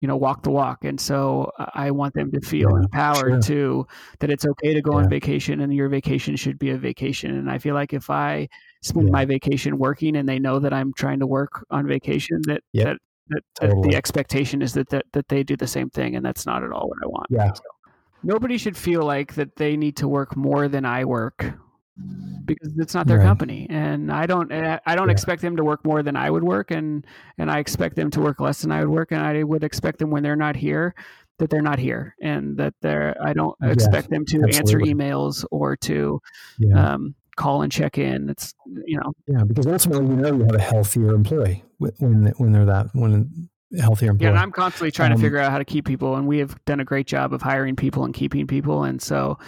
[0.00, 0.84] you know, walk the walk.
[0.84, 3.56] And so I want them to feel yeah, empowered sure.
[3.56, 3.86] to
[4.18, 5.04] that it's okay to go yeah.
[5.04, 7.36] on vacation and your vacation should be a vacation.
[7.36, 8.48] And I feel like if I
[8.82, 9.12] spend yeah.
[9.12, 12.86] my vacation working and they know that I'm trying to work on vacation, that yep.
[12.86, 13.82] that, that, totally.
[13.82, 16.16] that, the expectation is that, that that they do the same thing.
[16.16, 17.26] And that's not at all what I want.
[17.30, 17.52] Yeah.
[17.52, 17.62] So
[18.24, 21.54] nobody should feel like that they need to work more than I work
[22.44, 23.24] because it's not their right.
[23.24, 25.12] company and i don't eh, i don't yeah.
[25.12, 27.06] expect them to work more than i would work and
[27.38, 29.98] and i expect them to work less than i would work and i would expect
[29.98, 30.94] them when they're not here
[31.38, 34.56] that they're not here and that they're i don't expect them to absolutely.
[34.56, 36.18] answer emails or to
[36.58, 36.94] yeah.
[36.94, 38.54] um, call and check in it's
[38.86, 42.64] you know yeah because ultimately you know you have a healthier employee when when they're
[42.64, 43.48] that when
[43.80, 44.26] healthier employee.
[44.26, 46.38] Yeah, and I'm constantly trying um, to figure out how to keep people, and we
[46.38, 48.84] have done a great job of hiring people and keeping people.
[48.84, 49.38] And so,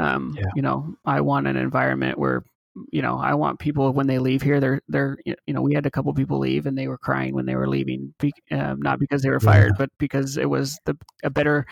[0.00, 0.46] um, yeah.
[0.54, 2.42] You know, I want an environment where
[2.90, 5.86] you know I want people when they leave here, they're they're you know we had
[5.86, 8.14] a couple people leave and they were crying when they were leaving,
[8.50, 9.78] um, not because they were fired, yeah.
[9.78, 11.66] but because it was the a better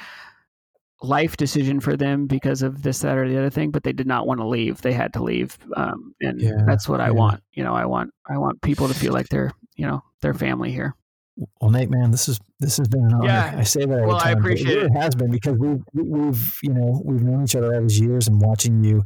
[1.01, 4.07] life decision for them because of this, that, or the other thing, but they did
[4.07, 4.83] not want to leave.
[4.83, 7.01] They had to leave, um, and yeah, that's what.
[7.01, 7.43] I want.
[7.53, 10.73] You know, I want I want people to feel like they're you know their family
[10.73, 10.95] here.
[11.61, 13.27] Well, Nate, man, this is this has been an honor.
[13.27, 14.07] Yeah, I say that.
[14.07, 14.85] well, time, I appreciate it.
[14.87, 18.27] It has been because we've we've you know we've known each other all these years
[18.27, 19.05] and watching you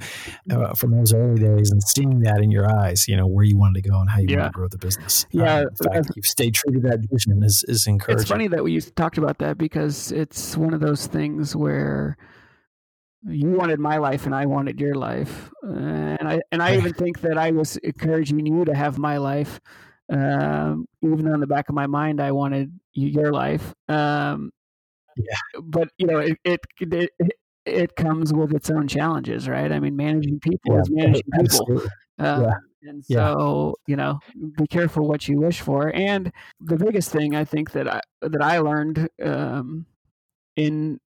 [0.50, 3.58] uh, from those early days and seeing that in your eyes, you know where you
[3.58, 4.42] wanted to go and how you yeah.
[4.42, 5.26] want to grow the business.
[5.30, 8.22] Yeah, um, the fact that you've stayed true to that vision is is encouraging.
[8.22, 12.16] It's funny that we talked about that because it's one of those things where
[13.26, 17.20] you wanted my life and I wanted your life, and I and I even think
[17.20, 19.60] that I was encouraging you to have my life
[20.10, 23.74] um, even though in the back of my mind I wanted your life.
[23.88, 24.50] Um,
[25.16, 25.60] yeah.
[25.62, 27.10] But you know, it, it, it
[27.64, 29.70] it comes with its own challenges, right?
[29.70, 31.82] I mean, managing people yeah, is managing people.
[32.18, 32.54] Uh, yeah.
[32.84, 33.92] And so, yeah.
[33.92, 34.18] you know,
[34.56, 35.94] be careful what you wish for.
[35.94, 39.86] And the biggest thing I think that I that I learned um,
[40.56, 40.98] in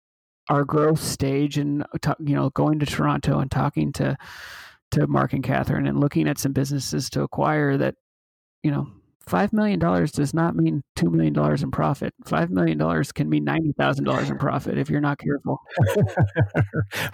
[0.48, 1.84] our growth stage, and
[2.20, 4.16] you know, going to Toronto and talking to
[4.92, 7.96] to Mark and Catherine, and looking at some businesses to acquire that
[8.62, 8.88] you know,
[9.28, 12.14] five million dollars does not mean two million dollars in profit.
[12.24, 15.60] Five million dollars can mean ninety thousand dollars in profit if you're not careful.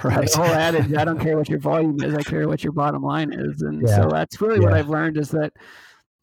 [0.05, 0.31] right.
[0.31, 3.03] The whole adage: I don't care what your volume is, I care what your bottom
[3.03, 3.63] line is.
[3.63, 3.97] And yeah.
[3.97, 4.65] so that's really yeah.
[4.65, 5.53] what I've learned is that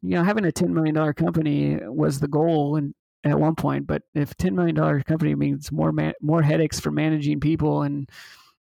[0.01, 2.93] you know having a ten million dollar company was the goal and
[3.25, 6.91] at one point, but if ten million dollar company means more man- more headaches for
[6.91, 8.09] managing people and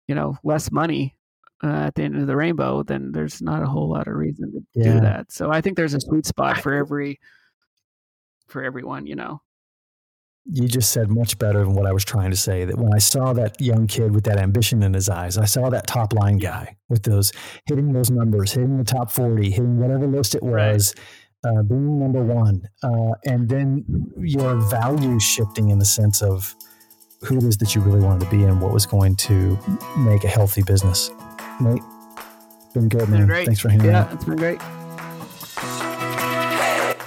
[0.09, 1.15] you know less money
[1.63, 4.53] uh, at the end of the rainbow, then there's not a whole lot of reason
[4.53, 4.95] to yeah.
[4.95, 5.33] do that.
[5.33, 7.21] So I think there's a sweet spot for every
[8.49, 9.41] for everyone, you know.
[10.53, 12.65] You just said much better than what I was trying to say.
[12.65, 15.69] That when I saw that young kid with that ambition in his eyes, I saw
[15.71, 17.31] that top line guy with those
[17.67, 20.95] hitting those numbers, hitting the top 40, hitting whatever list it was,
[21.45, 23.85] uh, being number one, uh, and then
[24.19, 26.55] your value shifting in the sense of
[27.23, 29.59] who it is that you really wanted to be and what was going to
[29.99, 31.11] make a healthy business.
[31.61, 31.83] Nate,
[32.75, 33.27] been good, man.
[33.27, 34.09] Been Thanks for hanging yeah, out.
[34.09, 34.61] Yeah, it's been great.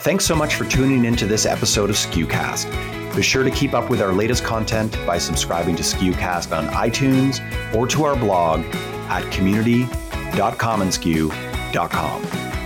[0.03, 3.15] Thanks so much for tuning into this episode of SKUcast.
[3.15, 7.39] Be sure to keep up with our latest content by subscribing to SKUcast on iTunes
[7.73, 8.65] or to our blog
[9.09, 12.23] at community.commonsku.com.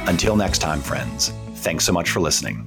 [0.07, 2.63] Until next time, friends, thanks so much for listening.